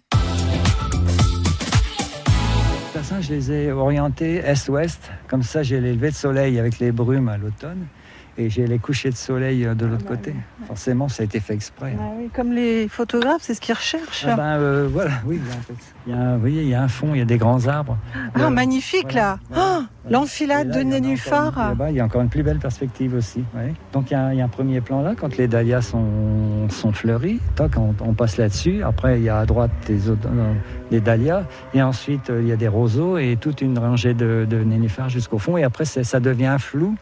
je 3.22 3.34
les 3.34 3.52
ai 3.52 3.72
orientés 3.72 4.38
est-ouest. 4.38 5.12
Comme 5.28 5.44
ça, 5.44 5.62
j'ai 5.62 5.80
les 5.80 5.94
levées 5.94 6.10
de 6.10 6.16
soleil 6.16 6.58
avec 6.58 6.80
les 6.80 6.92
brumes 6.92 7.30
à 7.30 7.38
l'automne 7.38 7.86
et 8.40 8.50
j'ai 8.50 8.66
les 8.66 8.80
couchers 8.80 9.10
de 9.10 9.16
soleil 9.16 9.66
euh, 9.66 9.76
de 9.76 9.86
l'autre 9.86 10.06
ah 10.08 10.10
bah 10.10 10.16
côté. 10.16 10.36
Forcément, 10.68 11.10
ça 11.10 11.24
a 11.24 11.26
été 11.26 11.40
fait 11.40 11.54
exprès. 11.54 11.96
Ah 12.00 12.04
comme 12.34 12.54
les 12.54 12.88
photographes, 12.88 13.42
c'est 13.42 13.54
ce 13.54 13.62
qu'ils 13.62 13.76
recherchent. 13.76 14.26
Ah 14.28 14.36
ben, 14.36 14.58
euh, 14.58 14.88
voilà, 14.92 15.12
oui, 15.26 15.40
il 16.08 16.14
y 16.14 16.16
a, 16.16 16.36
vous 16.36 16.40
voyez, 16.40 16.62
il 16.62 16.70
y 16.70 16.74
a 16.74 16.82
un 16.82 16.88
fond, 16.88 17.14
il 17.14 17.20
y 17.20 17.22
a 17.22 17.26
des 17.26 17.38
grands 17.38 17.68
arbres. 17.68 17.98
Ah, 18.16 18.46
euh, 18.46 18.50
magnifique 18.50 19.14
là 19.14 19.40
L'enfilade 20.10 20.72
de 20.72 20.80
nénuphars 20.80 21.76
Il 21.90 21.96
y 21.96 22.00
a 22.00 22.06
encore 22.06 22.22
une 22.22 22.30
plus 22.30 22.42
belle 22.42 22.58
perspective 22.58 23.14
aussi. 23.14 23.44
Donc 23.94 24.10
il 24.10 24.14
y, 24.14 24.16
a, 24.16 24.44
un 24.44 24.48
premier 24.48 24.82
plan 24.82 25.02
là, 25.02 25.14
quand 25.16 25.38
les 25.38 25.48
dahlias 25.48 25.82
sont, 25.82 26.68
sont 26.70 26.92
fleuris. 26.92 27.40
on, 27.60 27.94
on 28.02 28.14
passe 28.14 28.38
là-dessus. 28.38 28.82
Après, 28.84 29.20
il 29.20 29.24
y 29.24 29.30
a 29.30 29.40
à 29.40 29.46
droite 29.46 29.72
autres, 30.10 30.28
des 30.90 31.00
dahlias. 31.00 31.44
Et 31.76 31.84
ensuite, 31.84 32.32
il 32.36 32.48
y 32.48 32.52
a 32.52 32.56
des 32.56 32.68
roseaux 32.68 33.18
et 33.20 33.38
toute 33.40 33.62
une 33.62 33.78
rangée 33.78 34.16
de, 34.16 34.48
de 34.50 34.58
nénuphars 34.64 35.10
jusqu'au 35.10 35.38
fond. 35.38 35.58
Et 35.58 35.64
après, 35.64 35.86
ça 35.86 36.20
devient 36.20 36.56
flou 36.60 36.96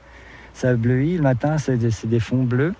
ça 0.57 0.73
bleuit. 0.73 1.17
Le 1.17 1.23
matin, 1.23 1.57
c'est 1.57 1.77
des, 1.77 2.19
fonds 2.19 2.43
bleus. 2.43 2.73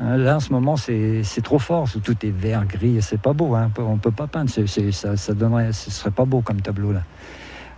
Hein, 0.00 0.16
là, 0.16 0.36
en 0.36 0.40
ce 0.40 0.52
moment, 0.52 0.76
c'est 0.76 1.22
trop 1.42 1.58
fort. 1.58 1.88
Tout 2.02 2.26
est 2.26 2.30
vert, 2.30 2.66
gris. 2.66 3.00
C'est 3.00 3.20
pas 3.20 3.32
beau. 3.32 3.54
Hein. 3.54 3.70
On 3.78 3.96
peut 3.96 4.10
pas 4.10 4.26
peindre. 4.26 4.50
ça, 4.50 5.16
ça 5.16 5.34
donnerait, 5.34 5.72
ce 5.72 5.90
serait 5.90 6.10
pas 6.10 6.24
beau 6.24 6.40
comme 6.40 6.60
tableau 6.60 6.92
là. 6.92 7.02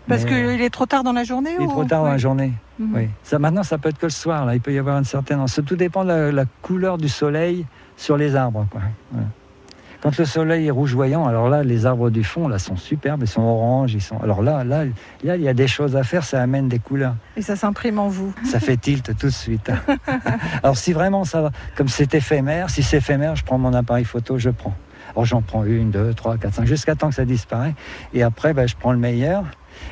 Parce 0.07 0.25
qu'il 0.25 0.61
est 0.61 0.71
trop 0.71 0.85
tard 0.85 1.03
dans 1.03 1.13
la 1.13 1.25
journée 1.25 1.53
Il 1.59 1.65
est 1.65 1.69
trop 1.69 1.85
tard 1.85 2.05
dans 2.05 2.11
la 2.11 2.19
journée. 2.19 2.53
Mhm. 2.79 2.93
Oui. 2.95 3.09
Ça, 3.23 3.39
maintenant, 3.39 3.63
ça 3.63 3.79
peut 3.79 3.89
être 3.89 3.99
que 3.99 4.07
le 4.07 4.11
soir. 4.11 4.45
Là, 4.45 4.55
il 4.55 4.61
peut 4.61 4.73
y 4.73 4.79
avoir 4.79 4.99
une 4.99 5.05
certaine. 5.05 5.43
Tout 5.67 5.77
dépend 5.77 6.05
de 6.05 6.31
la, 6.31 6.45
couleur 6.63 6.99
du 6.99 7.09
soleil 7.09 7.67
sur 7.97 8.17
les 8.17 8.37
arbres. 8.37 8.67
Quoi. 8.71 8.83
Quand 10.05 10.19
le 10.19 10.27
soleil 10.27 10.67
est 10.67 10.71
rougeoyant, 10.71 11.25
alors 11.25 11.49
là, 11.49 11.63
les 11.63 11.87
arbres 11.87 12.11
du 12.11 12.25
fond 12.25 12.47
là 12.47 12.59
sont 12.59 12.77
superbes, 12.77 13.23
ils 13.23 13.27
sont 13.27 13.41
oranges, 13.41 13.95
ils 13.95 14.03
sont. 14.03 14.19
Alors 14.19 14.43
là, 14.43 14.63
là, 14.63 14.85
il 15.23 15.41
y 15.41 15.49
a 15.49 15.55
des 15.55 15.67
choses 15.67 15.97
à 15.97 16.05
faire, 16.05 16.25
ça 16.25 16.43
amène 16.43 16.69
des 16.69 16.79
couleurs. 16.79 17.17
Et 17.39 17.41
ça 17.41 17.57
s'imprime 17.57 17.99
en 17.99 18.09
vous. 18.09 18.35
Ça 18.45 18.61
fait 18.61 18.77
tilt 18.77 19.17
tout 19.17 19.29
de 19.29 19.33
suite. 19.33 19.73
alors 20.63 20.77
si 20.77 20.93
vraiment 20.93 21.25
ça 21.25 21.41
va, 21.41 21.53
comme 21.75 21.89
c'est 21.89 22.13
éphémère, 22.13 22.69
si 22.69 22.83
c'est 22.83 22.99
éphémère, 22.99 23.35
je 23.35 23.47
prends 23.47 23.57
mon 23.57 23.73
appareil 23.73 24.05
photo, 24.05 24.37
je 24.37 24.51
prends. 24.51 24.75
Alors 25.13 25.25
j'en 25.25 25.41
prends 25.41 25.65
une, 25.65 25.91
deux, 25.91 26.13
trois, 26.13 26.37
quatre, 26.37 26.53
cinq, 26.53 26.67
jusqu'à 26.67 26.95
temps 26.95 27.09
que 27.09 27.15
ça 27.15 27.25
disparaît. 27.25 27.75
Et 28.13 28.23
après, 28.23 28.53
ben, 28.53 28.69
je 28.69 28.77
prends 28.77 28.93
le 28.93 28.99
meilleur. 28.99 29.45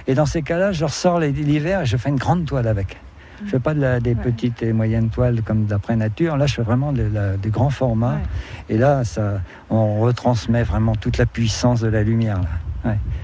Et 0.07 0.15
dans 0.15 0.27
ces 0.27 0.43
cas-là, 0.43 0.73
je 0.73 0.85
ressors 0.85 1.21
l'hiver 1.21 1.81
et 1.81 1.87
je 1.87 1.97
fais 1.97 2.11
une 2.11 2.17
grande 2.17 2.45
toile 2.45 2.69
avec. 2.69 2.99
Je 3.43 3.47
ne 3.47 3.51
fais 3.51 3.59
pas 3.61 3.75
de 3.75 3.99
des 3.99 4.15
petites 4.15 4.63
et 4.63 4.73
moyennes 4.73 5.11
toiles 5.11 5.43
comme 5.43 5.67
d'après 5.67 5.97
nature. 5.97 6.37
Là, 6.37 6.47
je 6.47 6.55
fais 6.55 6.63
vraiment 6.63 6.93
des 6.93 7.51
grands 7.51 7.71
formats. 7.71 8.21
Et 8.69 8.79
là, 8.79 9.05
ça, 9.05 9.41
on 9.71 10.01
retransmet 10.01 10.63
vraiment 10.63 10.95
toute 10.95 11.19
la 11.19 11.27
puissance 11.27 11.81
de 11.81 11.89
la 11.89 12.03
lumière. 12.03 12.41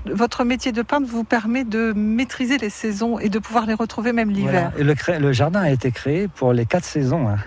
Votre 0.06 0.44
métier 0.44 0.72
de 0.72 0.82
peintre 0.82 1.08
vous 1.08 1.24
permet 1.24 1.64
de 1.64 1.92
maîtriser 1.92 2.58
les 2.58 2.70
saisons 2.70 3.18
et 3.18 3.28
de 3.28 3.38
pouvoir 3.38 3.66
les 3.66 3.74
retrouver 3.74 4.12
même 4.12 4.30
l'hiver. 4.30 4.72
Le, 4.78 5.32
jardin 5.32 5.60
a 5.60 5.70
été 5.70 5.90
créé 5.90 6.28
pour 6.28 6.52
les 6.52 6.64
quatre 6.64 6.84
saisons. 6.84 7.28
Hein. 7.28 7.38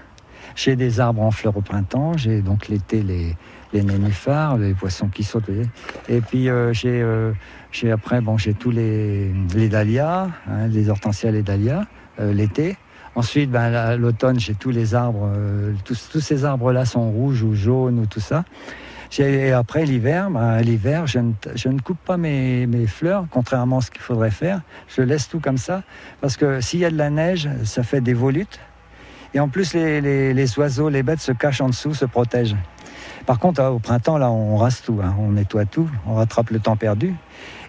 J'ai 0.55 0.75
des 0.75 0.99
arbres 0.99 1.21
en 1.21 1.31
fleurs 1.31 1.55
au 1.55 1.61
printemps, 1.61 2.17
j'ai 2.17 2.41
donc 2.41 2.67
l'été 2.67 3.01
les, 3.01 3.37
les 3.73 3.83
nénuphars, 3.83 4.57
les 4.57 4.73
poissons 4.73 5.07
qui 5.07 5.23
sautent. 5.23 5.49
Et 6.09 6.19
puis 6.21 6.49
euh, 6.49 6.73
euh, 6.85 7.33
j'ai 7.71 7.91
après 7.91 8.19
bon 8.19 8.37
j'ai 8.37 8.53
tous 8.53 8.71
les, 8.71 9.33
les 9.55 9.69
dahlias, 9.69 10.27
hein, 10.49 10.67
les 10.67 10.89
hortensias, 10.89 11.31
les 11.31 11.43
dahlias. 11.43 11.85
Euh, 12.21 12.33
l'été. 12.33 12.77
Ensuite, 13.15 13.51
ben, 13.51 13.97
l'automne, 13.97 14.39
j'ai 14.39 14.53
tous 14.53 14.69
les 14.69 14.95
arbres, 14.95 15.29
euh, 15.35 15.73
tous, 15.83 16.19
ces 16.19 16.45
arbres-là 16.45 16.85
sont 16.85 17.11
rouges 17.11 17.43
ou 17.43 17.55
jaunes 17.55 17.99
ou 17.99 18.05
tout 18.05 18.21
ça. 18.21 18.45
Et 19.19 19.51
après 19.51 19.83
l'hiver, 19.85 20.29
ben, 20.29 20.61
l'hiver, 20.61 21.07
je, 21.07 21.19
ne, 21.19 21.79
coupe 21.79 21.97
pas 22.05 22.15
mes, 22.15 22.87
fleurs, 22.87 23.25
contrairement 23.29 23.79
à 23.79 23.81
ce 23.81 23.91
qu'il 23.91 24.01
faudrait 24.01 24.31
faire. 24.31 24.61
Je 24.87 25.01
laisse 25.01 25.27
tout 25.27 25.41
comme 25.41 25.57
ça, 25.57 25.83
parce 26.21 26.37
que 26.37 26.61
s'il 26.61 26.79
y 26.79 26.85
a 26.85 26.89
de 26.89 26.97
la 26.97 27.09
neige, 27.09 27.49
ça 27.65 27.83
fait 27.83 27.99
des 27.99 28.13
volutes. 28.13 28.61
Et 29.33 29.41
en 29.41 29.49
plus, 29.49 29.73
les, 29.73 30.59
oiseaux, 30.59 30.87
les 30.87 31.03
bêtes 31.03 31.19
se 31.19 31.33
cachent 31.33 31.61
en 31.61 31.67
dessous, 31.67 31.93
se 31.93 32.05
protègent. 32.05 32.55
Par 33.25 33.39
contre, 33.39 33.61
au 33.63 33.79
printemps, 33.79 34.17
là, 34.17 34.31
on 34.31 34.55
rase 34.55 34.81
tout, 34.81 34.99
hein. 35.03 35.15
on 35.19 35.31
nettoie 35.31 35.65
tout, 35.65 35.89
on 36.07 36.15
rattrape 36.15 36.49
le 36.49 36.59
temps 36.59 36.77
perdu. 36.77 37.13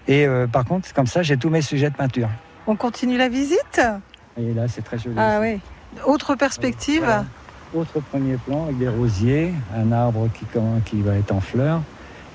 Et 0.06 0.26
euh, 0.26 0.46
par 0.46 0.64
contre, 0.64 0.92
comme 0.94 1.06
ça, 1.06 1.22
j'ai 1.22 1.36
tous 1.36 1.50
mes 1.50 1.62
sujets 1.62 1.90
de 1.90 1.96
peinture. 1.96 2.28
On 2.68 2.76
continue 2.76 3.16
la 3.16 3.28
visite? 3.28 3.80
Et 4.38 4.54
là, 4.54 4.68
c'est 4.68 4.82
très 4.82 4.98
joli. 4.98 5.16
Ah 5.18 5.38
oui. 5.40 5.60
Autre 6.06 6.34
perspective 6.34 7.04
Autre 7.74 8.00
premier 8.00 8.36
plan 8.36 8.64
avec 8.64 8.78
des 8.78 8.88
rosiers, 8.88 9.52
un 9.74 9.92
arbre 9.92 10.28
qui, 10.34 10.44
qui 10.84 11.00
va 11.00 11.16
être 11.16 11.32
en 11.32 11.40
fleurs. 11.40 11.80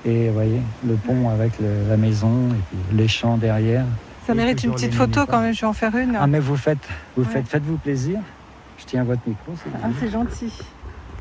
Et 0.04 0.28
vous 0.28 0.34
voyez, 0.34 0.60
le 0.86 0.94
pont 0.94 1.28
avec 1.28 1.52
la 1.88 1.96
maison 1.96 2.48
et 2.48 2.62
puis 2.68 2.96
les 2.96 3.08
champs 3.08 3.36
derrière. 3.36 3.84
Ça 4.26 4.34
mérite 4.34 4.62
une 4.64 4.72
petite 4.72 4.94
photo 4.94 5.26
quand 5.26 5.40
même, 5.40 5.54
je 5.54 5.60
vais 5.60 5.66
en 5.66 5.72
faire 5.72 5.96
une. 5.96 6.16
Ah 6.16 6.26
mais 6.26 6.40
vous 6.40 6.56
faites, 6.56 6.86
vous 7.16 7.24
faites, 7.24 7.48
faites-vous 7.48 7.76
plaisir. 7.76 8.20
Je 8.78 8.84
tiens 8.84 9.04
votre 9.04 9.22
micro. 9.26 9.52
Ah, 9.82 9.88
c'est 10.00 10.10
gentil. 10.10 10.52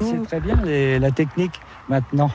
C'est 0.02 0.24
très 0.24 0.40
bien 0.40 0.58
la 1.00 1.12
technique 1.12 1.60
maintenant, 1.90 2.32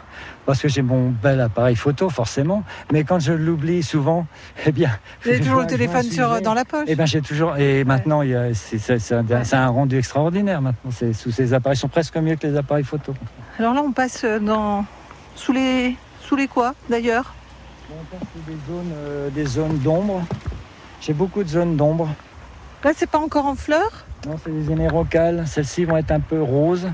parce 0.47 0.61
que 0.61 0.69
j'ai 0.69 0.83
mon 0.83 1.11
bel 1.11 1.41
appareil 1.41 1.77
photo 1.77 2.09
forcément, 2.11 2.65
mais 2.93 3.05
quand 3.05 3.19
je 3.19 3.33
l'oublie 3.33 3.83
souvent, 3.83 4.27
eh 4.67 4.73
bien, 4.73 4.91
vous 5.23 5.31
avez 5.31 5.41
toujours 5.41 5.61
le 5.61 5.67
téléphone 5.67 6.05
sur, 6.05 6.41
dans 6.41 6.55
la 6.55 6.65
poche. 6.65 6.85
Eh 6.87 6.97
bien, 6.97 7.07
j'ai 7.07 7.21
toujours. 7.21 7.57
Et 7.57 7.85
maintenant, 7.85 8.23
c'est 8.53 9.55
un, 9.55 9.69
rendu 9.69 9.99
extraordinaire. 9.99 10.61
Maintenant, 10.61 10.91
sous 11.13 11.31
ces 11.31 11.55
appareils 11.55 11.77
sont 11.77 11.89
presque 11.89 12.17
mieux 12.17 12.37
que 12.37 12.47
les 12.47 12.57
appareils 12.57 12.85
photo. 12.85 13.15
Alors 13.59 13.75
là, 13.75 13.83
on 13.83 13.93
passe 13.93 14.25
dans 14.25 14.85
sous 15.35 15.53
les 15.53 15.97
sous 16.21 16.37
les 16.37 16.49
quoi 16.49 16.75
d'ailleurs? 16.89 17.35
On 17.91 18.05
passe 18.05 18.29
sous 18.33 18.51
des 18.51 18.59
zones 18.67 18.93
euh, 18.95 19.31
des 19.31 19.45
zones 19.45 19.79
d'ombre. 19.79 20.23
J'ai 21.01 21.13
beaucoup 21.13 21.43
de 21.43 21.49
zones 21.49 21.77
d'ombre. 21.77 22.09
Là, 22.85 22.93
c'est 22.97 23.09
pas 23.09 23.19
encore 23.19 23.47
en 23.47 23.55
fleurs? 23.55 24.07
Non, 24.27 24.37
c'est 24.43 24.51
des 24.51 24.71
hémérocales. 24.71 25.47
Celles-ci 25.47 25.85
vont 25.85 25.97
être 25.97 26.11
un 26.11 26.21
peu 26.21 26.41
roses. 26.41 26.89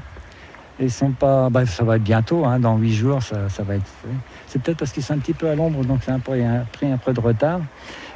Ils 0.80 0.90
sont 0.90 1.10
pas. 1.10 1.50
Bah, 1.50 1.66
ça 1.66 1.84
va 1.84 1.96
être 1.96 2.02
bientôt, 2.02 2.44
hein, 2.44 2.60
dans 2.60 2.76
huit 2.76 2.94
jours, 2.94 3.22
ça, 3.22 3.62
va 3.62 3.74
être. 3.74 3.90
C'est 4.46 4.62
peut-être 4.62 4.78
parce 4.78 4.92
qu'ils 4.92 5.02
sont 5.02 5.14
un 5.14 5.18
petit 5.18 5.34
peu 5.34 5.48
à 5.48 5.54
l'ombre, 5.54 5.84
donc 5.84 6.08
un 6.08 6.18
peu, 6.20 6.32
pris 6.72 6.86
un 6.90 6.96
peu 6.96 7.12
de 7.12 7.20
retard. 7.20 7.60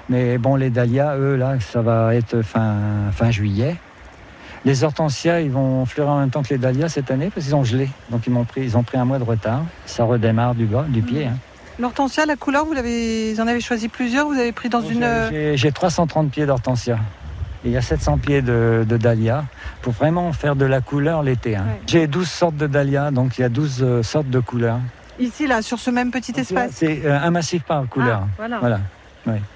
Mais 0.09 0.38
bon, 0.38 0.57
les 0.57 0.70
dahlias, 0.70 1.16
eux, 1.16 1.37
là, 1.37 1.59
ça 1.61 1.83
va 1.83 2.14
être 2.14 2.42
fin, 2.42 2.77
fin 3.12 3.31
juillet. 3.31 3.77
Les 4.64 4.85
hortensias, 4.85 5.40
ils 5.40 5.51
vont 5.51 5.85
fleurir 5.87 6.12
en 6.12 6.20
même 6.20 6.31
temps 6.31 6.42
que 6.42 6.51
les 6.51 6.59
dahlias 6.59 6.88
cette 6.88 7.11
année 7.11 7.31
parce 7.35 7.46
qu'ils 7.46 7.55
ont 7.57 7.64
gelé. 7.64 7.88
Donc 8.11 8.27
ils, 8.27 8.33
ont 8.33 8.44
pris, 8.44 8.62
ils 8.62 8.77
ont 8.77 8.85
pris 8.85 8.96
un 8.96 9.05
mois 9.05 9.18
de 9.18 9.25
retard. 9.25 9.62
Ça 9.87 10.05
redémarre 10.05 10.55
du 10.55 10.66
bas, 10.66 10.85
du 10.88 11.03
pied. 11.03 11.27
Hein. 11.27 11.37
L'hortensia, 11.81 12.27
la 12.27 12.37
couleur, 12.37 12.64
vous, 12.64 12.75
l'avez, 12.75 13.35
en 13.40 13.46
avez 13.48 13.61
choisi 13.61 13.88
plusieurs 13.88 14.27
Vous 14.27 14.38
avez 14.38 14.53
pris 14.53 14.68
dans 14.68 14.83
une. 14.83 15.07
J'ai 15.55 15.72
330 15.72 16.31
pieds 16.31 16.46
d'hortensia 16.46 16.98
il 17.64 17.70
y 17.70 17.77
a 17.77 17.83
700 17.83 18.18
pieds 18.18 18.42
de, 18.42 18.85
dahlia 18.88 19.44
pour 19.83 19.92
vraiment 19.92 20.33
faire 20.33 20.57
de 20.57 20.64
la 20.64 20.81
couleur 20.81 21.22
l'été. 21.22 21.57
Hein. 21.57 21.66
J'ai 21.87 22.07
12 22.07 22.29
sortes 22.29 22.57
de 22.57 22.66
dahlia, 22.66 23.11
donc 23.11 23.38
il 23.38 23.42
y 23.42 23.44
a 23.44 23.48
12 23.48 23.79
euh, 23.83 24.03
sortes 24.03 24.31
de 24.31 24.40
couleurs. 24.40 24.81
Ici, 25.18 25.46
là, 25.46 25.62
sur 25.62 25.79
ce 25.79 25.90
même 25.90 26.11
petit 26.11 26.33
espace 26.38 26.72
C'est 26.75 27.05
euh, 27.05 27.18
un 27.20 27.31
massif 27.31 27.62
par 27.62 27.87
couleur. 27.88 28.27
Ah, 28.38 28.59
voilà. 28.61 28.81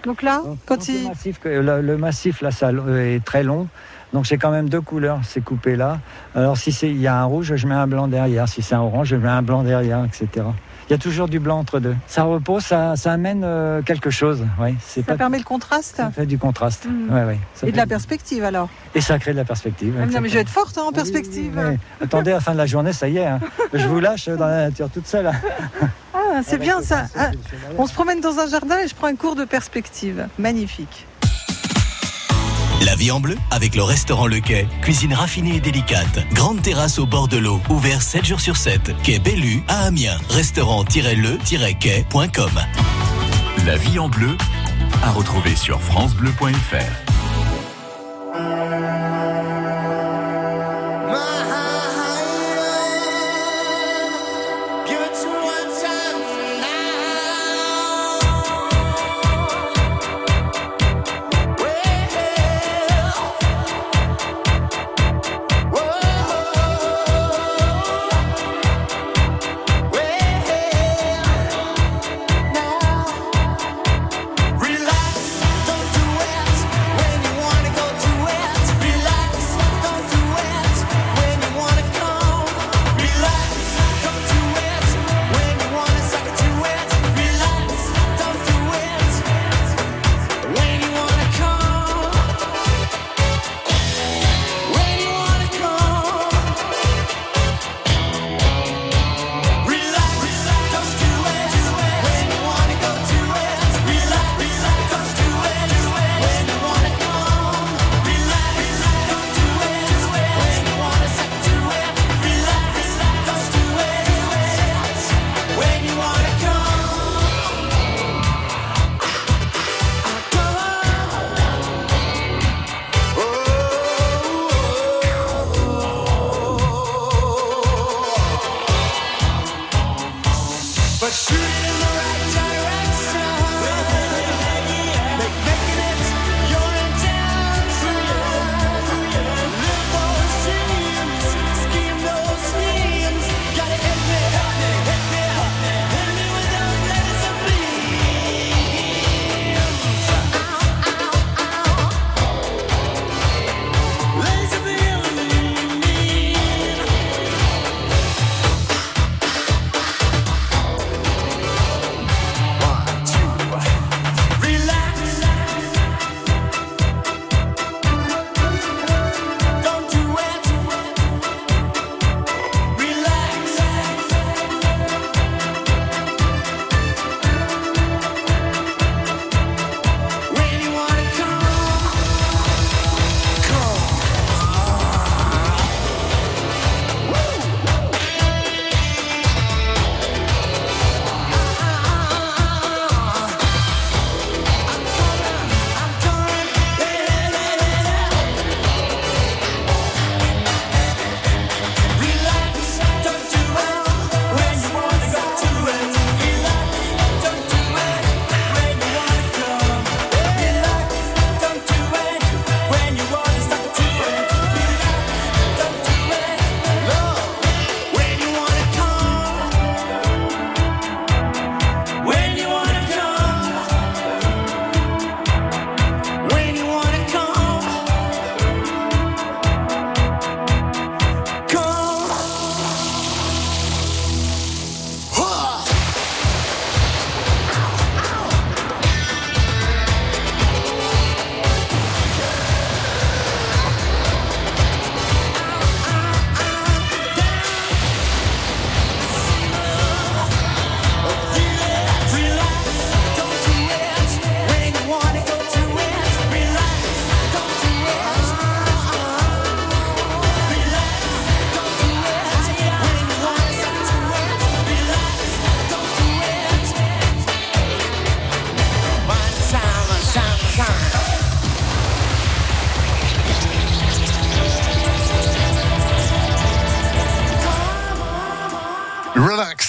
Donc 0.04 0.22
là, 0.22 0.42
quand 0.64 0.88
il... 0.88 1.10
le, 1.44 1.96
massif, 1.96 2.40
là, 2.40 2.52
ça 2.52 2.70
est 2.70 3.24
très 3.24 3.42
long. 3.42 3.66
Donc 4.12 4.24
j'ai 4.24 4.38
quand 4.38 4.52
même 4.52 4.68
deux 4.68 4.80
couleurs, 4.80 5.20
c'est 5.24 5.42
coupé 5.42 5.74
là. 5.74 5.98
Alors 6.36 6.56
si 6.56 6.70
il 6.70 7.00
y 7.00 7.08
a 7.08 7.16
un 7.16 7.24
rouge, 7.24 7.56
je 7.56 7.66
mets 7.66 7.74
un 7.74 7.88
blanc 7.88 8.06
derrière. 8.06 8.48
Si 8.48 8.62
c'est 8.62 8.76
un 8.76 8.80
orange, 8.80 9.08
je 9.08 9.16
mets 9.16 9.28
un 9.28 9.42
blanc 9.42 9.64
derrière, 9.64 10.04
etc 10.04 10.44
il 10.88 10.92
y 10.92 10.94
a 10.94 10.98
toujours 10.98 11.28
du 11.28 11.40
blanc 11.40 11.58
entre 11.58 11.80
deux. 11.80 11.96
Ça 12.06 12.22
repose, 12.22 12.62
ça, 12.62 12.94
amène 13.06 13.42
euh, 13.44 13.82
quelque 13.82 14.10
chose. 14.10 14.44
Ouais, 14.60 14.74
ça 14.80 15.16
permet 15.16 15.38
le 15.38 15.44
contraste 15.44 15.96
Ça 15.96 16.10
fait 16.10 16.26
du 16.26 16.38
contraste. 16.38 16.86
Mmh. 16.86 17.66
Et 17.66 17.72
de 17.72 17.76
la 17.76 17.86
perspective 17.86 18.44
alors 18.44 18.68
Et 18.94 19.00
ça 19.00 19.18
crée 19.18 19.32
de 19.32 19.36
la 19.36 19.44
perspective. 19.44 19.94
Ah, 20.00 20.06
non, 20.06 20.20
mais 20.20 20.28
je 20.28 20.34
vais 20.34 20.40
être 20.40 20.48
forte 20.48 20.78
hein, 20.78 20.84
en 20.86 20.92
perspective. 20.92 21.60
Attendez, 22.00 22.30
à 22.30 22.34
la 22.34 22.40
fin 22.40 22.52
de 22.52 22.58
la 22.58 22.66
journée, 22.66 22.92
ça 22.92 23.08
y 23.08 23.18
est. 23.18 23.26
Hein. 23.26 23.40
je 23.72 23.86
vous 23.86 24.00
lâche 24.00 24.28
dans 24.28 24.46
la 24.46 24.68
nature 24.68 24.88
toute 24.90 25.06
seule. 25.06 25.30
Ah, 26.14 26.40
c'est 26.44 26.58
bien 26.58 26.82
ça. 26.82 27.06
Ah, 27.16 27.30
on 27.78 27.86
se 27.86 27.94
promène 27.94 28.20
dans 28.20 28.38
un 28.38 28.46
jardin 28.46 28.78
et 28.78 28.88
je 28.88 28.94
prends 28.94 29.06
un 29.06 29.16
cours 29.16 29.36
de 29.36 29.44
perspective. 29.44 30.26
Magnifique. 30.38 31.06
La 32.82 32.94
vie 32.94 33.10
en 33.10 33.20
bleu 33.20 33.36
avec 33.50 33.74
le 33.74 33.82
restaurant 33.82 34.26
Le 34.26 34.40
Quai. 34.40 34.68
Cuisine 34.82 35.14
raffinée 35.14 35.56
et 35.56 35.60
délicate. 35.60 36.26
Grande 36.32 36.60
terrasse 36.62 36.98
au 36.98 37.06
bord 37.06 37.28
de 37.28 37.38
l'eau. 37.38 37.60
Ouvert 37.70 38.02
7 38.02 38.24
jours 38.24 38.40
sur 38.40 38.56
7. 38.56 38.94
Quai 39.02 39.18
Bellu 39.18 39.62
à 39.68 39.84
Amiens. 39.84 40.18
Restaurant-le-quai.com. 40.28 42.50
La 43.64 43.76
vie 43.76 43.98
en 43.98 44.08
bleu 44.08 44.36
à 45.02 45.10
retrouver 45.10 45.56
sur 45.56 45.80
FranceBleu.fr. 45.80 47.05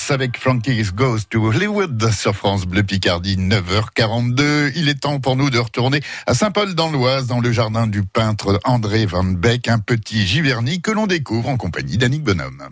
avec 0.09 0.37
Frankie's 0.37 0.93
Goes 0.93 1.21
to 1.29 1.45
Hollywood 1.45 2.11
sur 2.11 2.33
France 2.33 2.65
Bleu 2.65 2.83
Picardie, 2.83 3.37
9h42. 3.37 4.71
Il 4.75 4.89
est 4.89 5.01
temps 5.01 5.19
pour 5.19 5.35
nous 5.35 5.49
de 5.49 5.59
retourner 5.59 6.01
à 6.25 6.33
Saint-Paul 6.33 6.75
dans 6.75 6.89
l'Oise, 6.89 7.27
dans 7.27 7.39
le 7.39 7.51
jardin 7.51 7.87
du 7.87 8.03
peintre 8.03 8.59
André 8.63 9.05
Van 9.05 9.23
Beck, 9.23 9.67
un 9.67 9.79
petit 9.79 10.25
Giverny 10.25 10.81
que 10.81 10.91
l'on 10.91 11.07
découvre 11.07 11.49
en 11.49 11.57
compagnie 11.57 11.97
d'Annick 11.97 12.23
Bonhomme. 12.23 12.69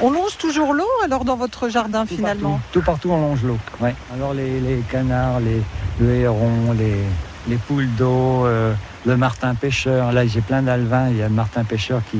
On 0.00 0.10
longe 0.10 0.36
toujours 0.38 0.74
l'eau 0.74 0.84
alors 1.04 1.24
dans 1.24 1.36
votre 1.36 1.68
jardin 1.68 2.04
finalement? 2.04 2.60
Tout 2.72 2.82
partout 2.82 3.10
on 3.10 3.20
longe 3.20 3.42
l'eau. 3.42 3.58
Ouais. 3.80 3.94
Alors 4.14 4.34
les, 4.34 4.82
canards, 4.90 5.40
les, 5.40 5.62
le 6.00 6.14
héron, 6.14 6.74
les, 6.78 7.02
les 7.48 7.56
poules 7.56 7.88
d'eau, 7.96 8.46
euh, 8.46 8.74
le 9.04 9.16
martin 9.16 9.54
pêcheur. 9.54 10.12
Là, 10.12 10.26
j'ai 10.26 10.40
plein 10.40 10.62
d'alvins. 10.62 11.08
Il 11.10 11.16
y 11.16 11.22
a 11.22 11.28
le 11.28 11.34
martin 11.34 11.64
pêcheur 11.64 12.00
qui. 12.10 12.18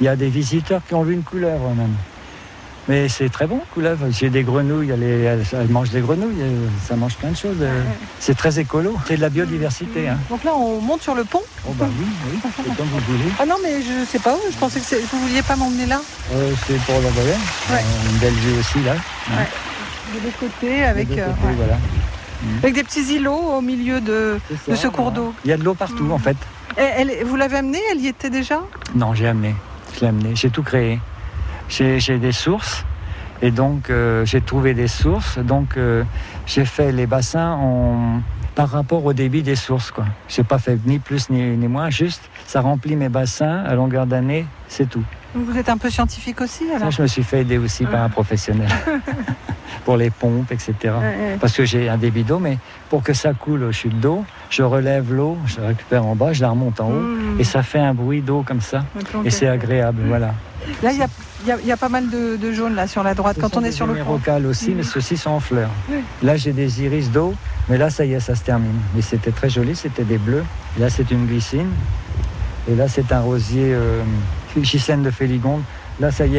Il 0.00 0.04
y 0.04 0.08
a 0.08 0.16
des 0.16 0.28
visiteurs 0.28 0.80
qui 0.86 0.94
ont 0.94 1.02
vu 1.02 1.14
une 1.14 1.22
couleuvre 1.22 1.70
même. 1.74 1.94
Mais 2.88 3.06
c'est 3.10 3.28
très 3.28 3.46
bon, 3.46 3.60
couleuvre. 3.74 4.06
J'ai 4.10 4.30
des 4.30 4.42
grenouilles, 4.42 4.90
elle, 4.90 5.02
elle, 5.52 5.68
mange 5.68 5.90
des 5.90 6.00
grenouilles, 6.00 6.42
ça 6.86 6.96
mange 6.96 7.16
plein 7.16 7.30
de 7.30 7.36
choses. 7.36 7.58
C'est 8.18 8.34
très 8.34 8.58
écolo, 8.58 8.96
c'est 9.06 9.16
de 9.16 9.20
la 9.20 9.28
biodiversité. 9.28 10.08
Hein. 10.08 10.16
Donc 10.30 10.42
là, 10.42 10.52
on 10.56 10.80
monte 10.80 11.02
sur 11.02 11.14
le 11.14 11.24
pont 11.24 11.42
Oh 11.66 11.74
bah 11.78 11.84
oui, 11.86 12.06
oui, 12.32 12.38
c'est 12.42 12.76
comme 12.76 12.86
vous 12.86 13.12
voulez. 13.12 13.30
Ah 13.38 13.44
non, 13.44 13.56
mais 13.62 13.82
je 13.82 14.06
sais 14.06 14.18
pas, 14.18 14.36
je 14.50 14.56
pensais 14.56 14.80
que 14.80 15.06
vous 15.12 15.20
vouliez 15.20 15.42
pas 15.42 15.56
m'emmener 15.56 15.84
là. 15.84 16.00
Euh, 16.32 16.52
c'est 16.66 16.80
pour 16.86 16.94
le 16.94 17.08
volet. 17.08 17.36
Ouais. 17.70 17.84
une 18.10 18.18
belle 18.18 18.32
vue 18.32 18.58
aussi 18.58 18.82
là. 18.82 18.94
De 18.94 20.24
l'autre 20.24 20.38
côté, 20.40 20.84
avec. 20.84 21.10
Euh, 21.18 21.28
voilà. 21.42 21.76
Mhm. 22.42 22.58
Avec 22.62 22.74
des 22.74 22.84
petits 22.84 23.14
îlots 23.14 23.56
au 23.58 23.60
milieu 23.60 24.00
de, 24.00 24.38
ce 24.74 24.88
cours 24.88 25.12
d'eau. 25.12 25.34
Il 25.44 25.50
y 25.50 25.52
a 25.52 25.56
de 25.56 25.64
l'eau 25.64 25.74
partout 25.74 26.10
en 26.10 26.18
fait. 26.18 26.36
vous 27.24 27.36
l'avez 27.36 27.56
amené 27.56 27.78
Elle 27.92 28.00
y 28.00 28.06
était 28.08 28.30
déjà? 28.30 28.60
Non, 28.94 29.14
j'ai 29.14 29.28
amené. 29.28 29.54
Je 29.94 30.00
l'ai 30.00 30.06
amené. 30.08 30.36
J'ai 30.36 30.50
tout 30.50 30.62
créé. 30.62 31.00
J'ai 31.68 32.18
des 32.18 32.32
sources. 32.32 32.84
Et 33.40 33.50
donc, 33.50 33.90
euh, 33.90 34.24
j'ai 34.24 34.40
trouvé 34.40 34.74
des 34.74 34.88
sources. 34.88 35.38
Donc, 35.38 35.76
euh, 35.76 36.02
j'ai 36.46 36.64
fait 36.64 36.90
les 36.90 37.06
bassins 37.06 37.52
en, 37.52 38.20
par 38.54 38.70
rapport 38.70 39.04
au 39.04 39.12
débit 39.12 39.42
des 39.42 39.54
sources. 39.54 39.92
Je 40.28 40.40
n'ai 40.40 40.44
pas 40.44 40.58
fait 40.58 40.78
ni 40.84 40.98
plus 40.98 41.30
ni, 41.30 41.56
ni, 41.56 41.68
moins. 41.68 41.90
Juste, 41.90 42.22
ça 42.46 42.60
remplit 42.60 42.96
mes 42.96 43.08
bassins 43.08 43.62
à 43.64 43.74
longueur 43.74 44.06
d'année. 44.06 44.46
C'est 44.66 44.88
tout. 44.88 45.04
Vous 45.34 45.58
êtes 45.58 45.68
un 45.68 45.76
peu 45.76 45.90
scientifique 45.90 46.40
aussi 46.40 46.64
alors 46.74 46.90
Je 46.90 47.02
me 47.02 47.06
suis 47.06 47.22
fait 47.22 47.42
aider 47.42 47.58
aussi 47.58 47.84
par 47.84 48.02
un 48.02 48.08
professionnel. 48.08 48.68
pour 49.88 49.96
les 49.96 50.10
pompes, 50.10 50.52
etc. 50.52 50.94
Parce 51.40 51.54
que 51.54 51.64
j'ai 51.64 51.88
un 51.88 51.96
débit 51.96 52.22
d'eau, 52.22 52.38
mais 52.38 52.58
pour 52.90 53.02
que 53.02 53.14
ça 53.14 53.32
coule 53.32 53.62
au 53.64 53.72
chute 53.72 53.98
d'eau, 53.98 54.22
je 54.50 54.62
relève 54.62 55.14
l'eau, 55.14 55.38
je 55.46 55.62
la 55.62 55.68
récupère 55.68 56.04
en 56.04 56.14
bas, 56.14 56.34
je 56.34 56.42
la 56.42 56.50
remonte 56.50 56.78
en 56.80 56.90
haut, 56.90 57.00
mmh. 57.00 57.40
et 57.40 57.44
ça 57.44 57.62
fait 57.62 57.78
un 57.78 57.94
bruit 57.94 58.20
d'eau 58.20 58.42
comme 58.46 58.60
ça. 58.60 58.84
Et 59.24 59.30
c'est 59.30 59.48
agréable, 59.48 60.02
mmh. 60.02 60.08
voilà. 60.08 60.34
Là, 60.82 60.90
il 60.92 61.66
y, 61.66 61.72
a, 61.72 61.76
pas 61.78 61.88
mal 61.88 62.10
de, 62.10 62.36
de 62.36 62.52
jaune 62.52 62.74
là 62.74 62.86
sur 62.86 63.02
la 63.02 63.14
droite 63.14 63.38
quand 63.40 63.56
on 63.56 63.64
est 63.64 63.72
sur 63.72 63.86
le 63.86 63.94
pont. 63.94 64.20
aussi, 64.44 64.72
mais 64.72 64.82
mmh. 64.82 64.84
ceux-ci 64.84 65.16
sont 65.16 65.30
en 65.30 65.40
fleurs. 65.40 65.70
Là, 66.22 66.36
j'ai 66.36 66.52
des 66.52 66.82
iris 66.82 67.10
d'eau, 67.10 67.34
mais 67.70 67.78
là, 67.78 67.88
ça 67.88 68.04
y 68.04 68.12
est, 68.12 68.20
ça 68.20 68.34
se 68.34 68.42
termine. 68.42 68.78
Mais 68.94 69.00
c'était 69.00 69.30
très 69.30 69.48
joli, 69.48 69.74
c'était 69.74 70.04
des 70.04 70.18
bleus. 70.18 70.44
là, 70.78 70.90
c'est 70.90 71.10
une 71.10 71.26
glycine. 71.26 71.70
Et 72.70 72.74
là, 72.74 72.88
c'est 72.88 73.10
un 73.12 73.20
rosier 73.20 73.72
euh, 73.72 74.02
de 75.02 75.10
Féligonde. 75.10 75.62
Là, 76.00 76.10
ça 76.10 76.26
y 76.26 76.34
est. 76.34 76.36